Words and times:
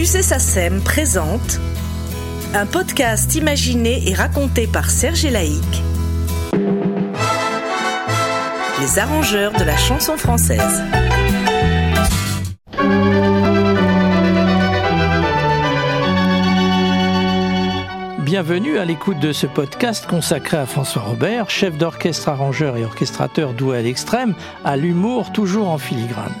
Musée 0.00 0.22
Sassem 0.22 0.80
présente 0.80 1.60
un 2.54 2.64
podcast 2.64 3.34
imaginé 3.34 4.08
et 4.08 4.14
raconté 4.14 4.66
par 4.66 4.88
Serge 4.88 5.26
Laïc, 5.26 5.62
les 8.80 8.98
arrangeurs 8.98 9.52
de 9.52 9.62
la 9.62 9.76
chanson 9.76 10.16
française. 10.16 10.82
Bienvenue 18.20 18.78
à 18.78 18.86
l'écoute 18.86 19.20
de 19.20 19.34
ce 19.34 19.46
podcast 19.46 20.06
consacré 20.06 20.56
à 20.56 20.64
François 20.64 21.02
Robert, 21.02 21.50
chef 21.50 21.76
d'orchestre, 21.76 22.30
arrangeur 22.30 22.78
et 22.78 22.86
orchestrateur 22.86 23.52
doué 23.52 23.76
à 23.76 23.82
l'extrême, 23.82 24.34
à 24.64 24.78
l'humour 24.78 25.30
toujours 25.32 25.68
en 25.68 25.76
filigrane. 25.76 26.32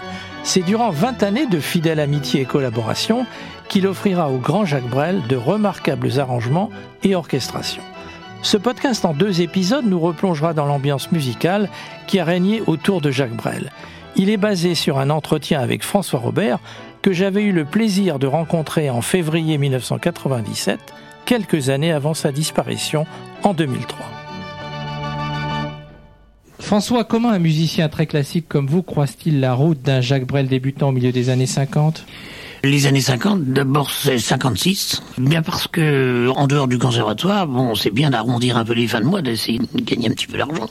C'est 0.42 0.62
durant 0.62 0.90
20 0.90 1.22
années 1.22 1.46
de 1.46 1.60
fidèle 1.60 2.00
amitié 2.00 2.40
et 2.40 2.44
collaboration 2.44 3.26
qu'il 3.68 3.86
offrira 3.86 4.30
au 4.30 4.38
grand 4.38 4.64
Jacques 4.64 4.88
Brel 4.88 5.22
de 5.28 5.36
remarquables 5.36 6.18
arrangements 6.18 6.70
et 7.04 7.14
orchestrations. 7.14 7.82
Ce 8.42 8.56
podcast 8.56 9.04
en 9.04 9.12
deux 9.12 9.42
épisodes 9.42 9.84
nous 9.84 10.00
replongera 10.00 10.54
dans 10.54 10.64
l'ambiance 10.64 11.12
musicale 11.12 11.68
qui 12.06 12.18
a 12.18 12.24
régné 12.24 12.62
autour 12.66 13.00
de 13.00 13.10
Jacques 13.10 13.36
Brel. 13.36 13.70
Il 14.16 14.30
est 14.30 14.38
basé 14.38 14.74
sur 14.74 14.98
un 14.98 15.10
entretien 15.10 15.60
avec 15.60 15.84
François 15.84 16.20
Robert 16.20 16.58
que 17.02 17.12
j'avais 17.12 17.42
eu 17.42 17.52
le 17.52 17.64
plaisir 17.64 18.18
de 18.18 18.26
rencontrer 18.26 18.90
en 18.90 19.02
février 19.02 19.58
1997 19.58 20.80
quelques 21.26 21.68
années 21.68 21.92
avant 21.92 22.14
sa 22.14 22.32
disparition 22.32 23.06
en 23.42 23.54
2003. 23.54 24.19
François, 26.70 27.02
comment 27.02 27.30
un 27.30 27.40
musicien 27.40 27.88
très 27.88 28.06
classique 28.06 28.46
comme 28.48 28.68
vous 28.68 28.84
croise-t-il 28.84 29.40
la 29.40 29.54
route 29.54 29.82
d'un 29.82 30.00
Jacques 30.00 30.24
Brel 30.24 30.46
débutant 30.46 30.90
au 30.90 30.92
milieu 30.92 31.10
des 31.10 31.28
années 31.28 31.44
50 31.44 32.06
les 32.62 32.86
années 32.86 33.00
50, 33.00 33.44
d'abord 33.44 33.90
c'est 33.90 34.18
56, 34.18 35.02
bien 35.18 35.42
parce 35.42 35.66
que 35.66 36.28
en 36.36 36.46
dehors 36.46 36.68
du 36.68 36.78
conservatoire, 36.78 37.46
bon, 37.46 37.74
c'est 37.74 37.90
bien 37.90 38.10
d'arrondir 38.10 38.56
un 38.56 38.64
peu 38.64 38.74
les 38.74 38.86
fins 38.86 39.00
de 39.00 39.06
mois, 39.06 39.22
d'essayer 39.22 39.58
de 39.58 39.80
gagner 39.80 40.08
un 40.08 40.12
petit 40.12 40.26
peu 40.26 40.36
d'argent. 40.36 40.68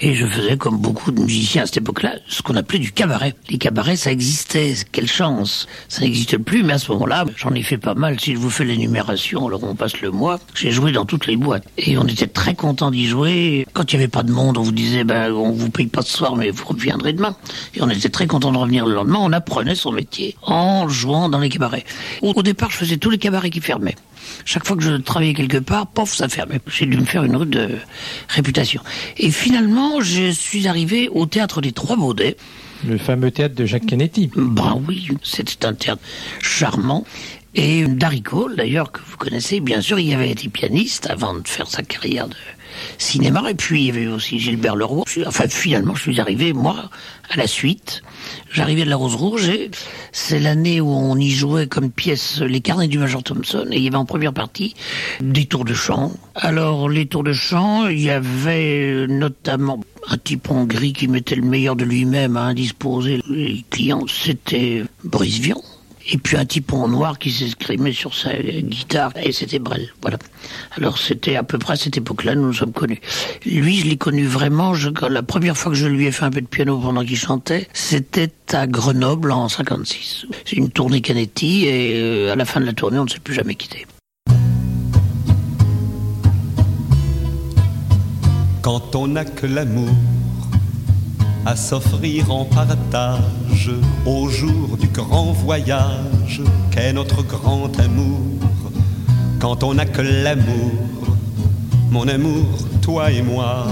Et 0.00 0.14
je 0.14 0.26
faisais 0.26 0.56
comme 0.56 0.78
beaucoup 0.78 1.10
de 1.10 1.20
musiciens 1.20 1.64
à 1.64 1.66
cette 1.66 1.78
époque-là, 1.78 2.14
ce 2.28 2.42
qu'on 2.42 2.54
appelait 2.54 2.78
du 2.78 2.92
cabaret. 2.92 3.34
Les 3.48 3.58
cabarets, 3.58 3.96
ça 3.96 4.12
existait, 4.12 4.74
quelle 4.92 5.08
chance. 5.08 5.66
Ça 5.88 6.02
n'existe 6.02 6.38
plus, 6.38 6.62
mais 6.62 6.74
à 6.74 6.78
ce 6.78 6.92
moment-là, 6.92 7.24
j'en 7.36 7.52
ai 7.54 7.62
fait 7.62 7.78
pas 7.78 7.94
mal. 7.94 8.20
Si 8.20 8.34
je 8.34 8.38
vous 8.38 8.50
fais 8.50 8.64
l'énumération, 8.64 9.46
alors 9.48 9.64
on 9.64 9.74
passe 9.74 10.00
le 10.00 10.10
mois. 10.10 10.38
J'ai 10.54 10.70
joué 10.70 10.92
dans 10.92 11.04
toutes 11.04 11.26
les 11.26 11.36
boîtes 11.36 11.64
et 11.76 11.98
on 11.98 12.06
était 12.06 12.26
très 12.28 12.54
content 12.54 12.90
d'y 12.90 13.06
jouer. 13.06 13.66
Quand 13.72 13.92
il 13.92 13.96
n'y 13.96 14.04
avait 14.04 14.10
pas 14.10 14.22
de 14.22 14.30
monde, 14.30 14.58
on 14.58 14.62
vous 14.62 14.72
disait, 14.72 15.04
ben, 15.04 15.32
on 15.32 15.50
vous 15.50 15.70
paye 15.70 15.86
pas 15.86 16.02
ce 16.02 16.16
soir, 16.16 16.36
mais 16.36 16.50
vous 16.50 16.64
reviendrez 16.66 17.12
demain. 17.12 17.36
Et 17.74 17.82
on 17.82 17.90
était 17.90 18.10
très 18.10 18.26
content 18.28 18.52
de 18.52 18.58
revenir 18.58 18.86
le 18.86 18.94
lendemain. 18.94 19.18
On 19.20 19.32
apprenait 19.32 19.74
son 19.74 19.90
métier 19.90 20.36
en 20.42 20.88
jouant 20.88 21.31
dans 21.32 21.40
les 21.40 21.48
cabarets. 21.48 21.84
Au, 22.20 22.40
départ, 22.42 22.70
je 22.70 22.76
faisais 22.76 22.96
tous 22.96 23.10
les 23.10 23.18
cabarets 23.18 23.50
qui 23.50 23.60
fermaient. 23.60 23.96
Chaque 24.44 24.64
fois 24.64 24.76
que 24.76 24.82
je 24.82 24.92
travaillais 24.92 25.34
quelque 25.34 25.58
part, 25.58 25.88
pof, 25.88 26.14
ça 26.14 26.28
fermait. 26.28 26.60
J'ai 26.68 26.86
dû 26.86 26.96
me 26.96 27.04
faire 27.04 27.24
une 27.24 27.34
route 27.34 27.50
de 27.50 27.70
réputation. 28.28 28.82
Et 29.16 29.32
finalement, 29.32 30.00
je 30.00 30.30
suis 30.30 30.68
arrivé 30.68 31.08
au 31.08 31.26
théâtre 31.26 31.60
des 31.60 31.72
Trois 31.72 31.96
Baudets. 31.96 32.36
Le 32.86 32.98
fameux 32.98 33.30
théâtre 33.30 33.56
de 33.56 33.66
Jacques 33.66 33.86
Kennedy. 33.86 34.30
Ben 34.36 34.80
oui, 34.86 35.08
c'était 35.22 35.66
un 35.66 35.74
théâtre 35.74 36.02
charmant. 36.40 37.04
Et 37.54 37.84
Darry 37.86 38.22
Cole, 38.22 38.56
d'ailleurs, 38.56 38.92
que 38.92 39.00
vous 39.06 39.16
connaissez, 39.16 39.60
bien 39.60 39.80
sûr, 39.80 39.98
il 39.98 40.14
avait 40.14 40.30
été 40.30 40.48
pianiste 40.48 41.10
avant 41.10 41.34
de 41.34 41.46
faire 41.46 41.66
sa 41.66 41.82
carrière 41.82 42.28
de 42.28 42.34
cinéma. 42.98 43.50
Et 43.50 43.54
puis, 43.54 43.82
il 43.82 43.86
y 43.86 43.90
avait 43.90 44.06
aussi 44.06 44.38
Gilbert 44.38 44.76
Leroy. 44.76 45.04
Enfin, 45.26 45.48
finalement, 45.48 45.94
je 45.94 46.02
suis 46.02 46.20
arrivé, 46.20 46.52
moi, 46.52 46.90
à 47.30 47.36
la 47.36 47.46
suite. 47.46 48.02
J'arrivais 48.52 48.84
de 48.84 48.90
la 48.90 48.96
Rose 48.96 49.14
Rouge 49.14 49.48
et 49.48 49.70
c'est 50.12 50.38
l'année 50.38 50.80
où 50.80 50.90
on 50.90 51.16
y 51.16 51.30
jouait 51.30 51.66
comme 51.66 51.90
pièce 51.90 52.40
les 52.40 52.60
carnets 52.60 52.88
du 52.88 52.98
Major 52.98 53.22
Thompson 53.22 53.66
et 53.70 53.78
il 53.78 53.82
y 53.82 53.88
avait 53.88 53.96
en 53.96 54.04
première 54.04 54.32
partie 54.32 54.74
des 55.20 55.46
tours 55.46 55.64
de 55.64 55.74
chant. 55.74 56.12
Alors, 56.34 56.88
les 56.88 57.06
tours 57.06 57.24
de 57.24 57.32
chant, 57.32 57.88
il 57.88 58.00
y 58.00 58.10
avait 58.10 59.06
notamment 59.08 59.80
un 60.08 60.18
type 60.18 60.50
en 60.50 60.64
gris 60.64 60.92
qui 60.92 61.08
mettait 61.08 61.36
le 61.36 61.42
meilleur 61.42 61.76
de 61.76 61.84
lui-même 61.84 62.36
à 62.36 62.42
indisposer 62.42 63.22
les 63.28 63.64
clients. 63.70 64.04
C'était 64.06 64.84
Brice 65.04 65.38
Vian. 65.38 65.62
Et 66.10 66.18
puis 66.18 66.36
un 66.36 66.44
type 66.44 66.72
en 66.72 66.88
noir 66.88 67.18
qui 67.18 67.30
s'exprimait 67.30 67.92
sur 67.92 68.14
sa 68.14 68.34
guitare, 68.34 69.12
et 69.22 69.32
c'était 69.32 69.58
Brel. 69.58 69.92
Voilà. 70.00 70.18
Alors 70.76 70.98
c'était 70.98 71.36
à 71.36 71.42
peu 71.42 71.58
près 71.58 71.74
à 71.74 71.76
cette 71.76 71.96
époque-là, 71.96 72.34
nous 72.34 72.46
nous 72.46 72.52
sommes 72.52 72.72
connus. 72.72 73.00
Lui, 73.46 73.76
je 73.78 73.86
l'ai 73.86 73.96
connu 73.96 74.26
vraiment, 74.26 74.72
la 75.08 75.22
première 75.22 75.56
fois 75.56 75.72
que 75.72 75.78
je 75.78 75.86
lui 75.86 76.06
ai 76.06 76.12
fait 76.12 76.24
un 76.24 76.30
peu 76.30 76.40
de 76.40 76.46
piano 76.46 76.78
pendant 76.78 77.04
qu'il 77.04 77.16
chantait, 77.16 77.68
c'était 77.72 78.32
à 78.52 78.66
Grenoble 78.66 79.32
en 79.32 79.48
56. 79.48 80.26
C'est 80.44 80.56
une 80.56 80.70
tournée 80.70 81.00
Canetti, 81.00 81.66
et 81.66 81.92
euh, 81.94 82.32
à 82.32 82.36
la 82.36 82.44
fin 82.44 82.60
de 82.60 82.66
la 82.66 82.72
tournée, 82.72 82.98
on 82.98 83.04
ne 83.04 83.10
s'est 83.10 83.20
plus 83.20 83.34
jamais 83.34 83.54
quitté. 83.54 83.86
Quand 88.62 88.94
on 88.94 89.08
n'a 89.08 89.24
que 89.24 89.46
l'amour 89.46 89.90
à 91.44 91.56
s'offrir 91.56 92.30
en 92.30 92.44
partage 92.44 93.70
au 94.06 94.28
jour 94.28 94.76
du 94.78 94.88
grand 94.88 95.32
voyage 95.32 96.42
qu'est 96.70 96.92
notre 96.92 97.22
grand 97.22 97.70
amour. 97.80 98.20
Quand 99.40 99.64
on 99.64 99.74
n'a 99.74 99.86
que 99.86 100.02
l'amour, 100.02 101.16
mon 101.90 102.06
amour, 102.06 102.46
toi 102.80 103.10
et 103.10 103.22
moi, 103.22 103.66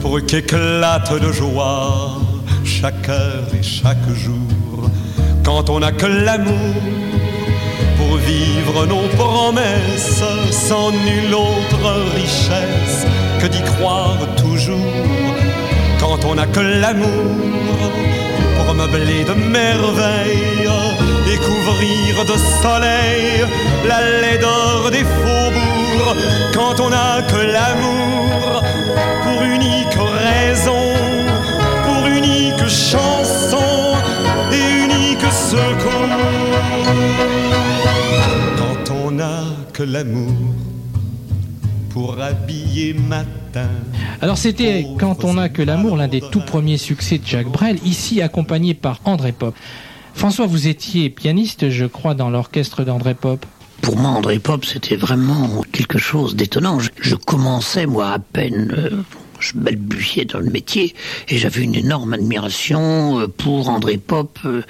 pour 0.00 0.24
qu'éclate 0.24 1.20
de 1.20 1.32
joie 1.32 2.20
chaque 2.64 3.08
heure 3.08 3.48
et 3.58 3.62
chaque 3.62 4.08
jour. 4.14 4.90
Quand 5.42 5.70
on 5.70 5.80
n'a 5.80 5.92
que 5.92 6.06
l'amour 6.06 6.74
pour 7.96 8.16
vivre 8.18 8.86
nos 8.86 9.06
promesses 9.16 10.22
sans 10.50 10.90
nulle 10.90 11.34
autre 11.34 12.14
richesse 12.14 13.06
que 13.40 13.46
d'y 13.46 13.62
croire 13.62 14.18
toujours 14.36 15.23
quand 16.00 16.24
on 16.24 16.34
n'a 16.34 16.46
que 16.46 16.60
l'amour 16.60 17.34
pour 18.56 18.74
meubler 18.74 19.24
de 19.24 19.34
merveilles 19.34 20.68
et 21.30 21.36
couvrir 21.36 22.24
de 22.24 22.36
soleil 22.62 23.46
la 23.86 24.00
laideur 24.20 24.90
des 24.90 25.04
faubourgs, 25.04 26.16
quand 26.54 26.80
on 26.80 26.90
n'a 26.90 27.22
que 27.22 27.36
l'amour 27.36 28.62
pour 29.22 29.42
unique 29.42 29.98
raison, 30.22 30.84
pour 31.84 32.06
unique 32.06 32.66
chanson 32.68 33.96
et 34.52 34.84
unique 34.84 35.30
secours, 35.32 36.08
quand 38.58 38.94
on 39.04 39.10
n'a 39.12 39.42
que 39.72 39.82
l'amour 39.82 40.32
pour 41.90 42.20
habiller 42.20 42.94
matin 42.94 43.43
alors 44.20 44.38
c'était 44.38 44.86
Quand 44.98 45.24
on 45.24 45.34
n'a 45.34 45.48
que 45.48 45.62
l'amour, 45.62 45.96
l'un 45.96 46.08
des 46.08 46.20
tout 46.20 46.40
premiers 46.40 46.78
succès 46.78 47.18
de 47.18 47.26
Jacques 47.26 47.50
Brel, 47.50 47.78
ici 47.84 48.22
accompagné 48.22 48.74
par 48.74 49.00
André 49.04 49.32
Pop. 49.32 49.54
François, 50.14 50.46
vous 50.46 50.68
étiez 50.68 51.10
pianiste, 51.10 51.70
je 51.70 51.86
crois, 51.86 52.14
dans 52.14 52.30
l'orchestre 52.30 52.84
d'André 52.84 53.14
Pop. 53.14 53.44
Pour 53.82 53.96
moi, 53.96 54.10
André 54.10 54.38
Pop, 54.38 54.64
c'était 54.64 54.96
vraiment 54.96 55.62
quelque 55.72 55.98
chose 55.98 56.36
d'étonnant. 56.36 56.78
Je, 57.00 57.14
commençais, 57.16 57.86
moi, 57.86 58.10
à 58.10 58.18
peine... 58.18 58.72
Euh, 58.76 59.02
je 59.44 59.58
balbutiais 59.58 60.24
dans 60.24 60.40
le 60.40 60.50
métier 60.50 60.94
et 61.28 61.38
j'avais 61.38 61.62
une 61.62 61.74
énorme 61.74 62.14
admiration 62.14 63.20
euh, 63.20 63.28
pour 63.28 63.68
André 63.68 63.98
Pop. 63.98 64.38
Euh, 64.44 64.62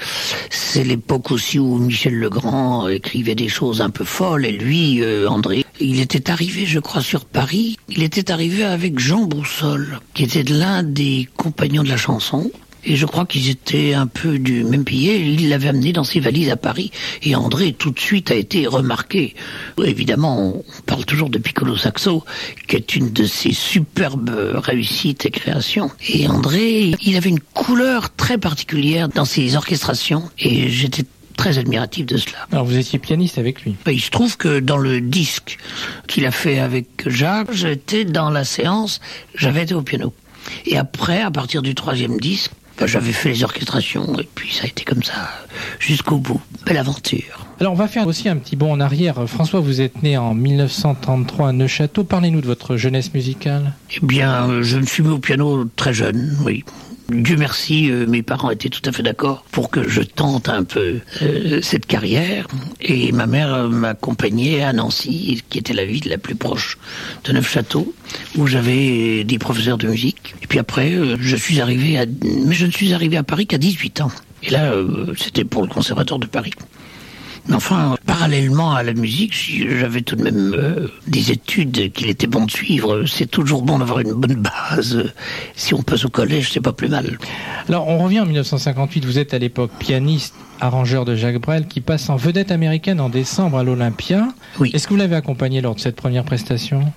c'est 0.51 0.85
l'époque 0.85 1.31
aussi 1.31 1.59
où 1.59 1.79
Michel 1.79 2.19
Legrand 2.19 2.89
écrivait 2.89 3.35
des 3.35 3.49
choses 3.49 3.81
un 3.81 3.91
peu 3.91 4.05
folles 4.05 4.47
et 4.47 4.53
lui, 4.53 5.03
André, 5.27 5.65
il 5.81 6.01
était 6.01 6.31
arrivé, 6.31 6.67
je 6.67 6.79
crois, 6.79 7.03
sur 7.03 7.25
Paris. 7.25 7.77
Il 7.89 8.03
était 8.03 8.31
arrivé 8.31 8.65
avec 8.65 8.99
Jean 8.99 9.25
Boussole, 9.25 10.01
qui 10.15 10.25
était 10.25 10.45
l'un 10.45 10.83
des 10.83 11.29
compagnons 11.37 11.83
de 11.83 11.89
la 11.89 11.97
chanson. 11.97 12.51
Et 12.87 12.97
je 12.97 13.07
crois 13.07 13.25
qu'ils 13.25 13.51
étaient 13.51 13.95
un 13.95 14.07
peu 14.07 14.39
du 14.39 14.65
même 14.65 14.85
pied. 14.85 15.17
Il 15.17 15.49
l'avait 15.49 15.69
amené 15.69 15.93
dans 15.93 16.05
ses 16.05 16.21
valises 16.21 16.51
à 16.51 16.57
Paris. 16.57 16.91
Et 17.23 17.35
André, 17.35 17.73
tout 17.73 17.91
de 17.91 17.99
suite, 17.99 18.31
a 18.31 18.35
été 18.35 18.67
remarqué. 18.67 19.35
Évidemment, 19.83 20.57
on 20.57 20.83
parle 20.87 21.05
toujours 21.05 21.31
de 21.31 21.39
Piccolo 21.39 21.77
Saxo, 21.77 22.25
qui 22.69 22.77
est 22.77 22.97
une 22.97 23.13
de 23.13 23.25
ses 23.25 23.53
superbes 23.53 24.35
réussites 24.55 25.27
et 25.27 25.31
créations. 25.31 25.91
Et 26.09 26.27
André, 26.29 26.95
il 27.01 27.17
avait 27.17 27.31
une 27.31 27.41
couleur 27.41 28.15
très 28.15 28.39
particulière 28.39 29.09
dans 29.09 29.25
ses 29.25 29.57
orchestrations. 29.57 30.31
Et 30.39 30.69
j'étais 30.69 31.05
très 31.37 31.59
admiratif 31.59 32.07
de 32.07 32.17
cela. 32.17 32.39
Alors 32.53 32.65
vous 32.65 32.77
étiez 32.77 32.99
pianiste 32.99 33.39
avec 33.39 33.63
lui 33.63 33.75
ben, 33.85 33.93
Il 33.93 34.01
se 34.01 34.11
trouve 34.11 34.37
que 34.37 34.61
dans 34.61 34.77
le 34.77 35.01
disque 35.01 35.59
qu'il 36.07 36.27
a 36.27 36.31
fait 36.31 36.59
avec 36.59 36.87
Jacques, 37.07 37.53
j'étais 37.53 38.05
dans 38.05 38.31
la 38.31 38.45
séance, 38.45 39.01
j'avais 39.35 39.63
été 39.65 39.75
au 39.75 39.83
piano. 39.83 40.13
Et 40.67 40.77
après, 40.77 41.23
à 41.23 41.31
partir 41.31 41.63
du 41.63 41.75
troisième 41.75 42.19
disque, 42.19 42.53
j'avais 42.87 43.13
fait 43.13 43.31
les 43.31 43.45
orchestrations 43.45 44.19
et 44.19 44.29
puis 44.35 44.53
ça 44.53 44.65
a 44.65 44.67
été 44.67 44.85
comme 44.85 45.03
ça 45.03 45.31
jusqu'au 45.79 46.19
bout. 46.19 46.41
Belle 46.67 46.79
aventure. 46.79 47.47
Alors 47.61 47.73
on 47.73 47.77
va 47.77 47.89
faire 47.89 48.07
aussi 48.07 48.29
un 48.29 48.37
petit 48.37 48.57
bond 48.57 48.73
en 48.73 48.81
arrière. 48.81 49.29
François, 49.29 49.61
vous 49.61 49.81
êtes 49.81 50.03
né 50.03 50.17
en 50.17 50.35
1933 50.35 51.49
à 51.49 51.53
Neuchâteau. 51.53 52.05
Parlez-nous 52.05 52.41
de 52.41 52.47
votre 52.47 52.77
jeunesse 52.77 53.15
musicale. 53.15 53.73
Eh 53.95 54.05
bien, 54.05 54.63
je 54.63 54.79
me 54.79 54.87
suis 54.87 55.03
mis 55.03 55.11
au 55.11 55.19
piano 55.19 55.65
très 55.77 55.95
jeune, 55.95 56.37
oui. 56.45 56.65
Dieu 57.11 57.37
merci, 57.37 57.91
euh, 57.91 58.07
mes 58.07 58.23
parents 58.23 58.51
étaient 58.51 58.71
tout 58.71 58.81
à 58.87 58.93
fait 58.93 59.03
d'accord 59.03 59.45
pour 59.51 59.69
que 59.71 59.87
je 59.87 60.01
tente 60.01 60.49
un 60.49 60.65
peu 60.65 61.01
euh, 61.23 61.61
cette 61.63 61.87
carrière. 61.87 62.47
Et 62.81 63.13
ma 63.13 63.27
mère 63.27 63.69
m'accompagnait 63.69 64.63
à 64.63 64.73
Nancy, 64.73 65.43
qui 65.51 65.59
était 65.59 65.75
la 65.75 65.85
ville 65.85 66.09
la 66.09 66.19
plus 66.19 66.35
proche 66.35 66.79
de 67.25 67.33
Neufchâteau, 67.33 67.95
où 68.37 68.47
j'avais 68.47 69.25
des 69.25 69.39
professeurs 69.39 69.77
de 69.77 69.87
musique. 69.87 70.35
Et 70.43 70.47
puis 70.47 70.59
après, 70.59 70.93
euh, 70.93 71.17
je 71.21 71.37
suis 71.37 71.61
arrivé 71.61 71.99
à... 71.99 72.07
Mais 72.07 72.55
je 72.55 72.67
ne 72.67 72.71
suis 72.71 72.95
arrivé 72.95 73.17
à 73.17 73.23
Paris 73.23 73.47
qu'à 73.47 73.59
18 73.59 74.01
ans. 74.01 74.11
Et 74.43 74.51
là, 74.51 74.73
euh, 74.73 75.15
c'était 75.17 75.45
pour 75.45 75.63
le 75.63 75.69
Conservatoire 75.69 76.19
de 76.19 76.27
Paris. 76.27 76.53
Mais 77.49 77.55
enfin, 77.55 77.97
parallèlement 78.25 78.73
à 78.73 78.83
la 78.83 78.95
musique, 78.95 79.35
j'avais 79.35 80.01
tout 80.01 80.17
de 80.17 80.23
même 80.23 80.55
euh, 80.55 80.89
des 81.07 81.31
études 81.31 81.93
qu'il 81.93 82.09
était 82.09 82.27
bon 82.27 82.47
de 82.47 82.51
suivre. 82.51 83.05
C'est 83.05 83.31
toujours 83.31 83.61
bon 83.61 83.79
d'avoir 83.79 84.01
une 84.01 84.15
bonne 84.15 84.37
base. 84.37 85.13
Si 85.55 85.75
on 85.75 85.83
passe 85.83 86.07
au 86.07 86.09
collège, 86.09 86.51
c'est 86.51 86.63
pas 86.63 86.73
plus 86.73 86.89
mal. 86.89 87.19
Alors, 87.69 87.87
on 87.87 87.99
revient 87.99 88.21
en 88.21 88.25
1958. 88.25 89.05
Vous 89.05 89.19
êtes 89.19 89.35
à 89.35 89.39
l'époque 89.39 89.73
pianiste, 89.79 90.35
arrangeur 90.59 91.05
de 91.05 91.15
Jacques 91.15 91.39
Brel, 91.39 91.67
qui 91.67 91.83
passe 91.83 92.09
en 92.09 92.17
vedette 92.17 92.51
américaine 92.51 92.99
en 92.99 93.11
décembre 93.11 93.59
à 93.59 93.63
l'Olympia. 93.63 94.29
Oui. 94.59 94.71
Est-ce 94.73 94.89
que 94.89 94.95
vous 94.95 94.99
l'avez 95.01 95.17
accompagné 95.17 95.61
lors 95.61 95.75
de 95.75 95.81
cette 95.81 95.97
première 95.97 96.25
prestation? 96.25 96.95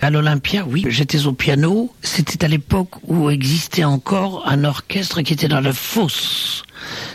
À 0.00 0.10
l'Olympia, 0.10 0.66
oui, 0.68 0.84
j'étais 0.88 1.26
au 1.26 1.32
piano. 1.32 1.92
C'était 2.02 2.44
à 2.44 2.48
l'époque 2.48 2.90
où 3.06 3.30
existait 3.30 3.84
encore 3.84 4.42
un 4.48 4.64
orchestre 4.64 5.20
qui 5.22 5.32
était 5.32 5.46
dans 5.46 5.60
la 5.60 5.72
fosse. 5.72 6.64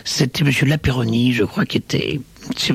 C'était 0.04 0.42
Monsieur 0.42 0.64
Lapéronie, 0.64 1.34
je 1.34 1.44
crois, 1.44 1.66
qui 1.66 1.76
était 1.76 2.18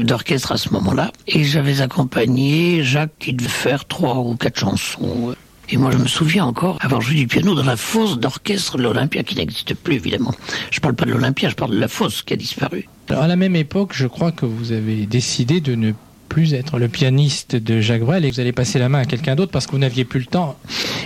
d'orchestre 0.03 0.51
à 0.51 0.57
ce 0.57 0.69
moment-là. 0.73 1.11
Et 1.27 1.43
j'avais 1.43 1.81
accompagné 1.81 2.83
Jacques 2.83 3.17
qui 3.19 3.33
devait 3.33 3.49
faire 3.49 3.85
trois 3.85 4.17
ou 4.17 4.35
quatre 4.35 4.59
chansons. 4.59 5.35
Et 5.69 5.77
moi, 5.77 5.91
je 5.91 5.97
me 5.97 6.07
souviens 6.07 6.45
encore 6.45 6.77
avoir 6.81 7.01
joué 7.01 7.15
du 7.15 7.27
piano 7.27 7.53
dans 7.53 7.63
la 7.63 7.75
fosse 7.75 8.17
d'orchestre 8.17 8.77
de 8.77 8.83
l'Olympia, 8.83 9.23
qui 9.23 9.35
n'existe 9.35 9.73
plus, 9.73 9.95
évidemment. 9.95 10.33
Je 10.71 10.79
parle 10.79 10.95
pas 10.95 11.05
de 11.05 11.11
l'Olympia, 11.11 11.49
je 11.49 11.55
parle 11.55 11.71
de 11.71 11.79
la 11.79 11.89
fosse 11.89 12.21
qui 12.21 12.33
a 12.33 12.37
disparu. 12.37 12.87
Alors, 13.09 13.23
à 13.23 13.27
la 13.27 13.35
même 13.35 13.55
époque, 13.55 13.91
je 13.93 14.07
crois 14.07 14.31
que 14.31 14.45
vous 14.45 14.71
avez 14.71 15.05
décidé 15.05 15.59
de 15.59 15.75
ne 15.75 15.91
plus 16.27 16.53
être 16.53 16.77
le 16.77 16.87
pianiste 16.87 17.55
de 17.55 17.81
Jacques 17.81 18.03
Brel 18.03 18.25
et 18.25 18.31
vous 18.31 18.39
allez 18.39 18.51
passer 18.51 18.79
la 18.79 18.89
main 18.89 18.99
à 18.99 19.05
quelqu'un 19.05 19.35
d'autre 19.35 19.51
parce 19.51 19.65
que 19.65 19.71
vous 19.71 19.77
n'aviez 19.77 20.05
plus 20.05 20.19
le 20.19 20.25
temps. 20.25 20.57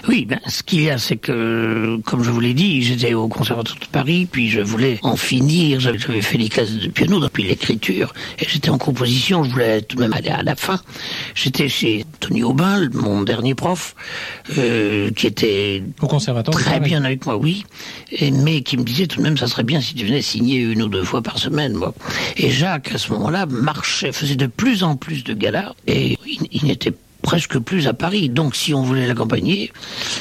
Oui, 0.07 0.25
ben, 0.25 0.39
ce 0.47 0.63
qu'il 0.63 0.81
y 0.81 0.89
a, 0.89 0.97
c'est 0.97 1.18
que, 1.18 1.97
comme 2.06 2.23
je 2.23 2.31
vous 2.31 2.39
l'ai 2.39 2.53
dit, 2.53 2.81
j'étais 2.81 3.13
au 3.13 3.27
Conservatoire 3.27 3.77
de 3.79 3.85
Paris, 3.85 4.27
puis 4.29 4.50
je 4.50 4.62
voulais 4.62 5.00
en 5.03 5.15
finir. 5.15 5.79
J'avais 5.79 5.97
fait 6.21 6.38
les 6.38 6.50
classes 6.50 6.73
de 6.73 6.88
piano, 6.88 7.19
depuis 7.19 7.44
l'écriture, 7.44 8.13
et 8.39 8.45
j'étais 8.47 8.69
en 8.69 8.77
composition. 8.77 9.44
Je 9.44 9.51
voulais 9.51 9.81
tout 9.81 9.95
de 9.97 10.01
même 10.01 10.13
aller 10.13 10.29
à 10.29 10.44
la 10.44 10.56
fin. 10.56 10.79
J'étais 11.35 11.69
chez 11.69 12.06
Tony 12.21 12.44
Aubin, 12.44 12.88
mon 12.94 13.23
dernier 13.23 13.56
prof, 13.56 13.95
euh, 14.57 15.12
qui 15.12 15.27
était 15.27 15.83
Au 16.01 16.07
conservatoire 16.07 16.57
très 16.57 16.79
bien 16.79 17.03
avec 17.03 17.25
moi, 17.25 17.35
oui, 17.35 17.65
et, 18.12 18.31
mais 18.31 18.62
qui 18.62 18.77
me 18.77 18.83
disait 18.83 19.07
tout 19.07 19.18
de 19.18 19.23
même, 19.23 19.38
ça 19.38 19.47
serait 19.47 19.63
bien 19.63 19.81
si 19.81 19.94
tu 19.94 20.06
venais 20.06 20.21
signer 20.21 20.59
une 20.59 20.81
ou 20.83 20.88
deux 20.88 21.03
fois 21.03 21.21
par 21.21 21.38
semaine, 21.38 21.73
moi. 21.73 21.94
Et 22.38 22.50
Jacques, 22.50 22.94
à 22.94 22.97
ce 22.97 23.12
moment-là, 23.12 23.45
marchait, 23.47 24.13
faisait 24.13 24.35
de 24.35 24.47
plus 24.47 24.83
en 24.83 24.95
plus 24.95 25.23
de 25.23 25.33
galas, 25.33 25.73
et 25.88 26.18
il, 26.25 26.47
il 26.51 26.65
n'était 26.65 26.94
presque 27.21 27.59
plus 27.59 27.88
à 27.88 27.94
Paris. 27.94 28.29
Donc, 28.29 28.56
si 28.56 28.73
on 28.73 28.83
voulait 28.83 29.07
l'accompagner, 29.07 29.71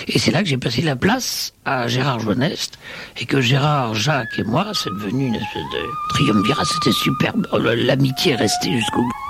et 0.09 0.19
c'est 0.19 0.31
là 0.31 0.43
que 0.43 0.49
j'ai 0.49 0.59
passé 0.59 0.83
la 0.83 0.97
place 0.97 1.53
à 1.65 1.89
Gérard 1.89 2.21
Joannest, 2.21 2.79
et 3.21 3.27
que 3.27 3.41
Gérard, 3.41 3.95
Jacques 3.95 4.39
et 4.39 4.45
moi, 4.45 4.69
c'est 4.75 4.91
devenu 4.91 5.27
une 5.27 5.35
espèce 5.35 5.71
de 5.73 6.15
triumvirat. 6.15 6.65
C'était 6.65 6.93
superbe. 6.93 7.47
Oh, 7.53 7.59
L'amitié 7.59 8.33
est 8.33 8.37
restée 8.37 8.73
jusqu'au 8.73 9.03
bout. 9.03 9.30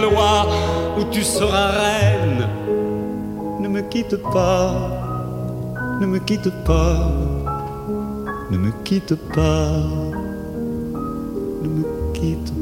loi, 0.00 0.46
où 0.98 1.04
tu 1.10 1.22
seras 1.22 1.70
reine. 1.70 2.48
Ne 3.60 3.68
me 3.68 3.82
quitte 3.82 4.16
pas, 4.32 4.74
ne 6.00 6.06
me 6.06 6.18
quitte 6.18 6.50
pas, 6.64 7.10
ne 8.50 8.56
me 8.56 8.70
quitte 8.84 9.14
pas, 9.34 9.82
ne 11.62 11.68
me 11.68 11.84
quitte. 12.14 12.52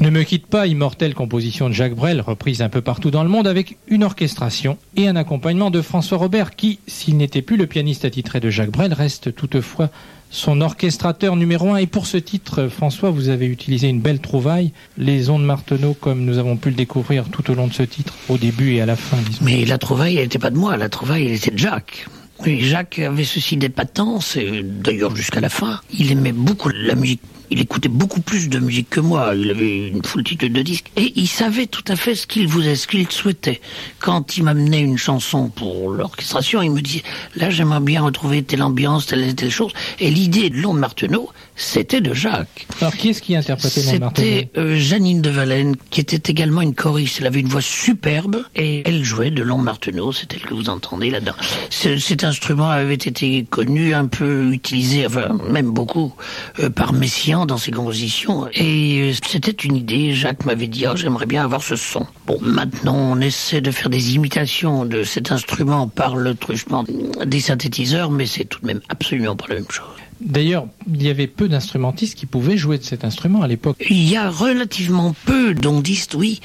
Ne 0.00 0.08
me 0.08 0.22
quitte 0.22 0.46
pas, 0.46 0.66
immortelle 0.66 1.14
composition 1.14 1.68
de 1.68 1.74
Jacques 1.74 1.94
Brel, 1.94 2.22
reprise 2.22 2.62
un 2.62 2.70
peu 2.70 2.80
partout 2.80 3.10
dans 3.10 3.22
le 3.22 3.28
monde 3.28 3.46
avec 3.46 3.76
une 3.86 4.02
orchestration 4.02 4.78
et 4.96 5.06
un 5.08 5.14
accompagnement 5.14 5.70
de 5.70 5.82
François 5.82 6.16
Robert 6.16 6.56
qui, 6.56 6.78
s'il 6.86 7.18
n'était 7.18 7.42
plus 7.42 7.58
le 7.58 7.66
pianiste 7.66 8.06
attitré 8.06 8.40
de 8.40 8.48
Jacques 8.48 8.70
Brel, 8.70 8.94
reste 8.94 9.34
toutefois 9.34 9.90
son 10.30 10.60
orchestrateur 10.60 11.36
numéro 11.36 11.74
un. 11.74 11.76
Et 11.76 11.86
pour 11.86 12.06
ce 12.06 12.16
titre, 12.16 12.68
François, 12.68 13.10
vous 13.10 13.28
avez 13.28 13.46
utilisé 13.46 13.88
une 13.88 14.00
belle 14.00 14.20
trouvaille, 14.20 14.72
les 14.96 15.28
ondes 15.28 15.44
Marteneau, 15.44 15.94
comme 15.94 16.24
nous 16.24 16.38
avons 16.38 16.56
pu 16.56 16.70
le 16.70 16.76
découvrir 16.76 17.28
tout 17.28 17.50
au 17.50 17.54
long 17.54 17.66
de 17.66 17.74
ce 17.74 17.82
titre, 17.82 18.14
au 18.28 18.38
début 18.38 18.74
et 18.74 18.80
à 18.80 18.86
la 18.86 18.96
fin. 18.96 19.18
Mais 19.42 19.64
la 19.64 19.78
trouvaille, 19.78 20.16
elle 20.16 20.22
n'était 20.24 20.38
pas 20.38 20.50
de 20.50 20.58
moi, 20.58 20.76
la 20.76 20.88
trouvaille, 20.88 21.26
elle 21.26 21.34
était 21.34 21.50
de 21.50 21.58
Jacques. 21.58 22.06
Oui, 22.46 22.60
Jacques 22.60 22.98
avait 22.98 23.24
ceci 23.24 23.58
d'épatance, 23.58 24.38
d'ailleurs 24.62 25.14
jusqu'à 25.14 25.40
la 25.40 25.50
fin. 25.50 25.80
Il 25.92 26.10
aimait 26.10 26.32
beaucoup 26.32 26.70
la 26.70 26.94
musique. 26.94 27.20
Il 27.50 27.60
écoutait 27.60 27.88
beaucoup 27.88 28.20
plus 28.20 28.48
de 28.48 28.58
musique 28.58 28.90
que 28.90 29.00
moi. 29.00 29.32
Il 29.34 29.50
avait 29.50 29.88
une 29.88 30.04
foultitude 30.04 30.52
de 30.52 30.62
disques. 30.62 30.90
Et 30.96 31.12
il 31.16 31.26
savait 31.26 31.66
tout 31.66 31.84
à 31.88 31.96
fait 31.96 32.14
ce 32.14 32.26
qu'il 32.26 32.46
voulait, 32.46 32.76
ce 32.76 32.86
qu'il 32.86 33.10
souhaitait. 33.10 33.60
Quand 33.98 34.36
il 34.36 34.44
m'amenait 34.44 34.80
une 34.80 34.98
chanson 34.98 35.48
pour 35.48 35.90
l'orchestration, 35.90 36.62
il 36.62 36.70
me 36.70 36.80
disait, 36.80 37.02
là, 37.36 37.50
j'aimerais 37.50 37.80
bien 37.80 38.02
retrouver 38.02 38.42
telle 38.42 38.62
ambiance, 38.62 39.06
telle 39.06 39.50
chose. 39.50 39.72
Et 39.98 40.10
l'idée 40.10 40.50
de 40.50 40.56
Londe 40.58 40.78
Marteneau, 40.78 41.28
c'était 41.56 42.00
de 42.00 42.14
Jacques. 42.14 42.66
Alors, 42.80 42.94
qui 42.94 43.08
est-ce 43.10 43.20
qui 43.22 43.34
interprétait 43.36 43.98
Marteneau 43.98 44.26
C'était 44.26 44.50
euh, 44.58 44.76
Janine 44.78 45.20
de 45.20 45.30
Valenne, 45.30 45.76
qui 45.90 46.00
était 46.00 46.30
également 46.30 46.60
une 46.62 46.74
choriste. 46.74 47.16
Elle 47.20 47.26
avait 47.26 47.40
une 47.40 47.48
voix 47.48 47.60
superbe 47.60 48.44
et 48.54 48.82
elle 48.88 49.02
jouait 49.04 49.30
de 49.30 49.42
Long 49.42 49.58
Marteneau. 49.58 50.12
C'est 50.12 50.32
elle 50.34 50.40
que 50.42 50.54
vous 50.54 50.68
entendez 50.70 51.10
là-dedans. 51.10 51.34
Ce- 51.70 51.98
cet 51.98 52.24
instrument 52.24 52.70
avait 52.70 52.94
été 52.94 53.44
connu, 53.50 53.92
un 53.94 54.06
peu 54.06 54.50
utilisé, 54.52 55.06
enfin 55.06 55.36
même 55.50 55.70
beaucoup, 55.72 56.14
euh, 56.60 56.70
par 56.70 56.92
Messiaen 56.92 57.39
dans 57.46 57.58
ses 57.58 57.70
compositions. 57.70 58.48
Et 58.52 59.10
euh, 59.10 59.12
c'était 59.26 59.50
une 59.50 59.76
idée. 59.76 60.14
Jacques 60.14 60.44
m'avait 60.44 60.66
dit, 60.66 60.86
Ah, 60.86 60.94
j'aimerais 60.96 61.26
bien 61.26 61.44
avoir 61.44 61.62
ce 61.62 61.76
son. 61.76 62.06
Bon, 62.26 62.38
maintenant 62.40 62.96
on 62.96 63.20
essaie 63.20 63.60
de 63.60 63.70
faire 63.70 63.90
des 63.90 64.14
imitations 64.14 64.84
de 64.84 65.02
cet 65.02 65.32
instrument 65.32 65.88
par 65.88 66.16
le 66.16 66.34
truchement 66.34 66.84
des 67.24 67.40
synthétiseurs, 67.40 68.10
mais 68.10 68.26
c'est 68.26 68.44
tout 68.44 68.60
de 68.60 68.66
même 68.66 68.80
absolument 68.88 69.36
pas 69.36 69.46
la 69.48 69.56
même 69.56 69.70
chose. 69.70 69.86
D'ailleurs, 70.20 70.66
il 70.86 71.02
y 71.02 71.08
avait 71.08 71.26
peu 71.26 71.48
d'instrumentistes 71.48 72.14
qui 72.14 72.26
pouvaient 72.26 72.58
jouer 72.58 72.76
de 72.76 72.84
cet 72.84 73.04
instrument 73.04 73.40
à 73.40 73.48
l'époque. 73.48 73.76
Il 73.88 74.06
y 74.06 74.16
a 74.16 74.28
relativement 74.28 75.14
peu 75.24 75.54
d'ondistes, 75.54 76.14
oui. 76.14 76.40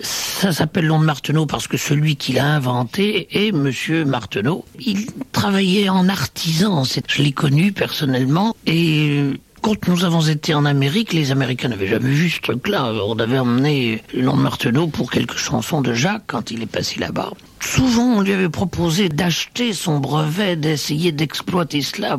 Ça 0.00 0.52
s'appelle 0.52 0.86
l'onde 0.86 1.04
Marteneau 1.04 1.46
parce 1.46 1.66
que 1.66 1.76
celui 1.76 2.14
qui 2.16 2.32
l'a 2.32 2.46
inventé 2.46 3.26
est 3.32 3.50
Monsieur 3.50 4.04
Marteneau. 4.04 4.64
Il 4.78 5.06
travaillait 5.32 5.88
en 5.88 6.08
artisan. 6.08 6.84
Je 6.84 7.22
l'ai 7.22 7.32
connu 7.32 7.72
personnellement 7.72 8.54
et 8.66 9.32
quand 9.66 9.88
nous 9.88 10.04
avons 10.04 10.20
été 10.20 10.54
en 10.54 10.64
Amérique, 10.64 11.12
les 11.12 11.32
Américains 11.32 11.66
n'avaient 11.66 11.88
jamais 11.88 12.10
vu 12.10 12.30
ce 12.30 12.40
truc-là. 12.40 12.92
On 13.04 13.18
avait 13.18 13.40
emmené 13.40 14.00
Léon 14.14 14.36
Marteneau 14.36 14.86
pour 14.86 15.10
quelques 15.10 15.36
chansons 15.36 15.82
de 15.82 15.92
Jacques 15.92 16.22
quand 16.28 16.52
il 16.52 16.62
est 16.62 16.70
passé 16.70 17.00
là-bas. 17.00 17.32
Souvent, 17.58 18.18
on 18.18 18.20
lui 18.20 18.32
avait 18.32 18.48
proposé 18.48 19.08
d'acheter 19.08 19.72
son 19.72 19.98
brevet, 19.98 20.54
d'essayer 20.54 21.10
d'exploiter 21.10 21.82
cela. 21.82 22.16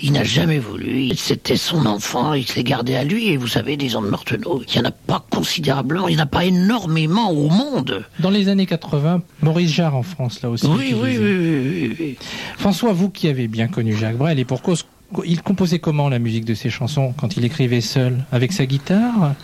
Il 0.00 0.12
n'a 0.12 0.24
jamais 0.24 0.58
voulu. 0.58 1.14
C'était 1.14 1.58
son 1.58 1.84
enfant, 1.84 2.32
il 2.32 2.46
s'est 2.46 2.64
gardé 2.64 2.94
à 2.94 3.04
lui. 3.04 3.28
Et 3.28 3.36
vous 3.36 3.48
savez, 3.48 3.76
des 3.76 3.90
gens 3.90 4.00
de 4.00 4.08
Marteneau, 4.08 4.62
il 4.66 4.80
n'y 4.80 4.86
en 4.86 4.88
a 4.88 4.92
pas 4.92 5.26
considérablement, 5.30 6.08
il 6.08 6.14
n'y 6.14 6.22
en 6.22 6.24
a 6.24 6.26
pas 6.26 6.46
énormément 6.46 7.30
au 7.30 7.50
monde. 7.50 8.06
Dans 8.18 8.30
les 8.30 8.48
années 8.48 8.64
80, 8.64 9.20
Maurice 9.42 9.70
Jarre 9.70 9.94
en 9.94 10.02
France, 10.02 10.40
là 10.40 10.48
aussi. 10.48 10.66
Oui, 10.66 10.94
oui, 10.94 11.18
oui, 11.18 11.36
oui, 11.36 11.96
oui, 12.00 12.16
François, 12.56 12.94
vous 12.94 13.10
qui 13.10 13.28
avez 13.28 13.46
bien 13.46 13.68
connu 13.68 13.94
Jacques 13.94 14.16
Brel, 14.16 14.38
et 14.38 14.46
pour 14.46 14.62
cause, 14.62 14.86
il 15.24 15.42
composait 15.42 15.78
comment 15.78 16.08
la 16.08 16.18
musique 16.18 16.44
de 16.44 16.54
ses 16.54 16.70
chansons 16.70 17.14
quand 17.16 17.36
il 17.36 17.44
écrivait 17.44 17.80
seul 17.80 18.24
Avec 18.32 18.52
sa 18.52 18.66
guitare? 18.66 19.34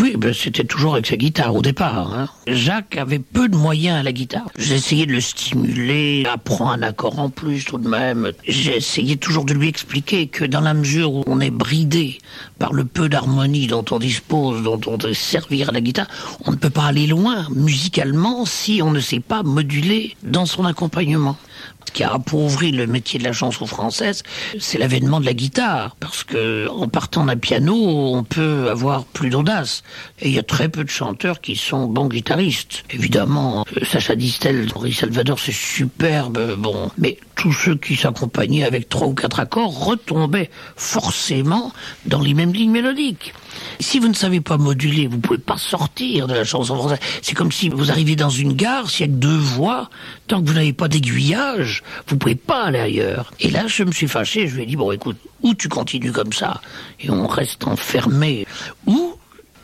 Oui, 0.00 0.14
ben 0.18 0.34
c'était 0.34 0.64
toujours 0.64 0.94
avec 0.94 1.06
sa 1.06 1.16
guitare 1.16 1.54
au 1.54 1.62
départ. 1.62 2.12
Hein. 2.12 2.28
Jacques 2.46 2.96
avait 2.96 3.18
peu 3.18 3.48
de 3.48 3.56
moyens 3.56 4.00
à 4.00 4.02
la 4.02 4.12
guitare. 4.12 4.46
Essayé 4.58 5.06
de 5.06 5.12
le 5.12 5.20
stimuler, 5.20 6.26
apprendre 6.30 6.72
un 6.72 6.82
accord 6.82 7.18
en 7.18 7.30
plus 7.30 7.64
tout 7.64 7.78
de 7.78 7.88
même. 7.88 8.32
Essayé 8.46 9.16
toujours 9.16 9.44
de 9.44 9.54
lui 9.54 9.68
expliquer 9.68 10.26
que 10.26 10.44
dans 10.44 10.60
la 10.60 10.74
mesure 10.74 11.14
où 11.14 11.24
on 11.26 11.40
est 11.40 11.50
bridé 11.50 12.18
par 12.58 12.72
le 12.72 12.84
peu 12.84 13.08
d'harmonie 13.08 13.68
dont 13.68 13.84
on 13.90 13.98
dispose, 13.98 14.62
dont 14.62 14.80
on 14.86 14.98
doit 14.98 15.14
servir 15.14 15.70
à 15.70 15.72
la 15.72 15.80
guitare, 15.80 16.08
on 16.44 16.50
ne 16.50 16.56
peut 16.56 16.70
pas 16.70 16.84
aller 16.84 17.06
loin 17.06 17.46
musicalement 17.54 18.44
si 18.44 18.82
on 18.82 18.90
ne 18.90 19.00
sait 19.00 19.20
pas 19.20 19.42
moduler 19.42 20.14
dans 20.22 20.46
son 20.46 20.64
accompagnement. 20.64 21.36
Ce 21.86 21.92
qui 21.92 22.02
a 22.02 22.12
appauvri 22.12 22.72
le 22.72 22.86
métier 22.86 23.18
de 23.18 23.24
la 23.24 23.32
chanson 23.32 23.64
française, 23.66 24.22
c'est 24.58 24.78
l'avènement 24.78 25.20
de 25.20 25.24
la 25.24 25.34
guitare. 25.34 25.96
Parce 26.00 26.24
que, 26.24 26.68
en 26.68 26.88
partant 26.88 27.24
d'un 27.24 27.36
piano, 27.36 27.74
on 27.74 28.24
peut 28.24 28.68
avoir 28.70 29.04
plus 29.04 29.30
d'audace. 29.30 29.82
Et 30.20 30.28
il 30.28 30.34
y 30.34 30.38
a 30.38 30.42
très 30.42 30.68
peu 30.68 30.84
de 30.84 30.90
chanteurs 30.90 31.40
qui 31.40 31.56
sont 31.56 31.86
bons 31.86 32.08
guitaristes. 32.08 32.84
Évidemment, 32.90 33.64
Sacha 33.82 34.16
Distel, 34.16 34.68
Henri 34.74 34.92
Salvador, 34.92 35.38
c'est 35.38 35.54
superbe, 35.54 36.56
bon. 36.58 36.90
Mais 36.98 37.18
tous 37.36 37.52
ceux 37.52 37.76
qui 37.76 37.96
s'accompagnaient 37.96 38.64
avec 38.64 38.88
trois 38.88 39.06
ou 39.06 39.14
quatre 39.14 39.40
accords 39.40 39.84
retombaient 39.84 40.50
forcément 40.76 41.72
dans 42.06 42.20
les 42.20 42.34
mêmes 42.34 42.52
lignes 42.52 42.72
mélodiques. 42.72 43.32
Si 43.80 43.98
vous 43.98 44.08
ne 44.08 44.14
savez 44.14 44.40
pas 44.40 44.56
moduler, 44.56 45.06
vous 45.06 45.18
pouvez 45.18 45.38
pas 45.38 45.58
sortir 45.58 46.26
de 46.26 46.34
la 46.34 46.44
chanson 46.44 46.76
française. 46.76 46.98
C'est 47.22 47.34
comme 47.34 47.52
si 47.52 47.68
vous 47.68 47.90
arrivez 47.90 48.16
dans 48.16 48.30
une 48.30 48.54
gare, 48.54 48.90
s'il 48.90 49.06
y 49.06 49.08
a 49.08 49.12
que 49.12 49.18
deux 49.18 49.36
voix, 49.36 49.90
tant 50.26 50.42
que 50.42 50.48
vous 50.48 50.54
n'avez 50.54 50.72
pas 50.72 50.88
d'aiguillage, 50.88 51.82
vous 52.06 52.16
pouvez 52.16 52.34
pas 52.34 52.64
aller 52.64 52.78
ailleurs. 52.78 53.32
Et 53.40 53.50
là, 53.50 53.66
je 53.66 53.82
me 53.82 53.92
suis 53.92 54.08
fâché, 54.08 54.48
je 54.48 54.56
lui 54.56 54.62
ai 54.62 54.66
dit, 54.66 54.76
bon 54.76 54.92
écoute, 54.92 55.16
ou 55.42 55.54
tu 55.54 55.68
continues 55.68 56.12
comme 56.12 56.32
ça, 56.32 56.60
et 57.00 57.10
on 57.10 57.26
reste 57.26 57.66
enfermé, 57.66 58.46
ou 58.86 59.15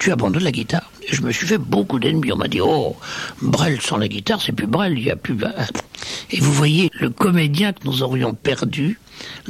tu 0.03 0.11
abandonnes 0.11 0.43
la 0.43 0.51
guitare. 0.51 0.91
Et 1.09 1.15
je 1.15 1.23
me 1.23 1.31
suis 1.31 1.47
fait 1.47 1.59
beaucoup 1.59 2.01
d'ennemis. 2.01 2.33
On 2.33 2.37
m'a 2.37 2.49
dit, 2.49 2.61
oh, 2.61 2.97
Brel 3.41 3.81
sans 3.81 3.99
la 3.99 4.09
guitare, 4.09 4.43
c'est 4.43 4.51
plus 4.51 4.67
Brel, 4.67 4.99
il 4.99 5.05
n'y 5.05 5.11
a 5.13 5.17
plus... 5.17 5.37
Et 6.33 6.41
vous 6.41 6.53
voyez, 6.53 6.91
le 6.99 7.09
comédien 7.09 7.73
que 7.73 7.85
nous 7.85 8.03
aurions 8.03 8.35
perdu, 8.35 8.99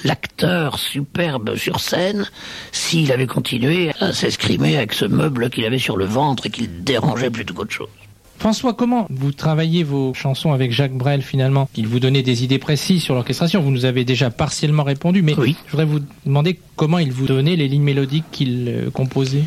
l'acteur 0.05 0.79
superbe 0.79 1.57
sur 1.57 1.81
scène, 1.81 2.29
s'il 2.71 3.11
avait 3.13 3.27
continué 3.27 3.93
à 4.01 4.13
s'escrimer 4.13 4.77
avec 4.77 4.93
ce 4.93 5.07
meuble 5.07 5.49
qu'il 5.49 5.65
avait 5.65 5.79
sur 5.79 5.97
le 5.97 6.05
ventre 6.05 6.45
et 6.45 6.51
qu'il 6.51 6.85
dérangeait 6.85 7.31
plutôt 7.31 7.55
qu'autre 7.55 7.73
chose. 7.73 7.89
François, 8.43 8.75
comment 8.75 9.07
vous 9.09 9.31
travaillez 9.31 9.85
vos 9.85 10.15
chansons 10.15 10.51
avec 10.51 10.73
Jacques 10.73 10.95
Brel 10.95 11.23
finalement? 11.23 11.69
Il 11.77 11.87
vous 11.87 12.01
donnait 12.01 12.25
des 12.25 12.43
idées 12.43 12.59
précises 12.59 13.01
sur 13.01 13.15
l'orchestration. 13.15 13.63
Vous 13.63 13.71
nous 13.71 13.85
avez 13.85 14.05
déjà 14.05 14.31
partiellement 14.31 14.83
répondu, 14.83 15.23
mais 15.23 15.37
oui. 15.39 15.55
je 15.65 15.71
voudrais 15.71 15.85
vous 15.85 16.01
demander 16.27 16.59
comment 16.75 16.99
il 16.99 17.13
vous 17.13 17.27
donnait 17.27 17.55
les 17.55 17.69
lignes 17.69 17.85
mélodiques 17.85 18.25
qu'il 18.33 18.67
euh, 18.69 18.91
composait. 18.91 19.45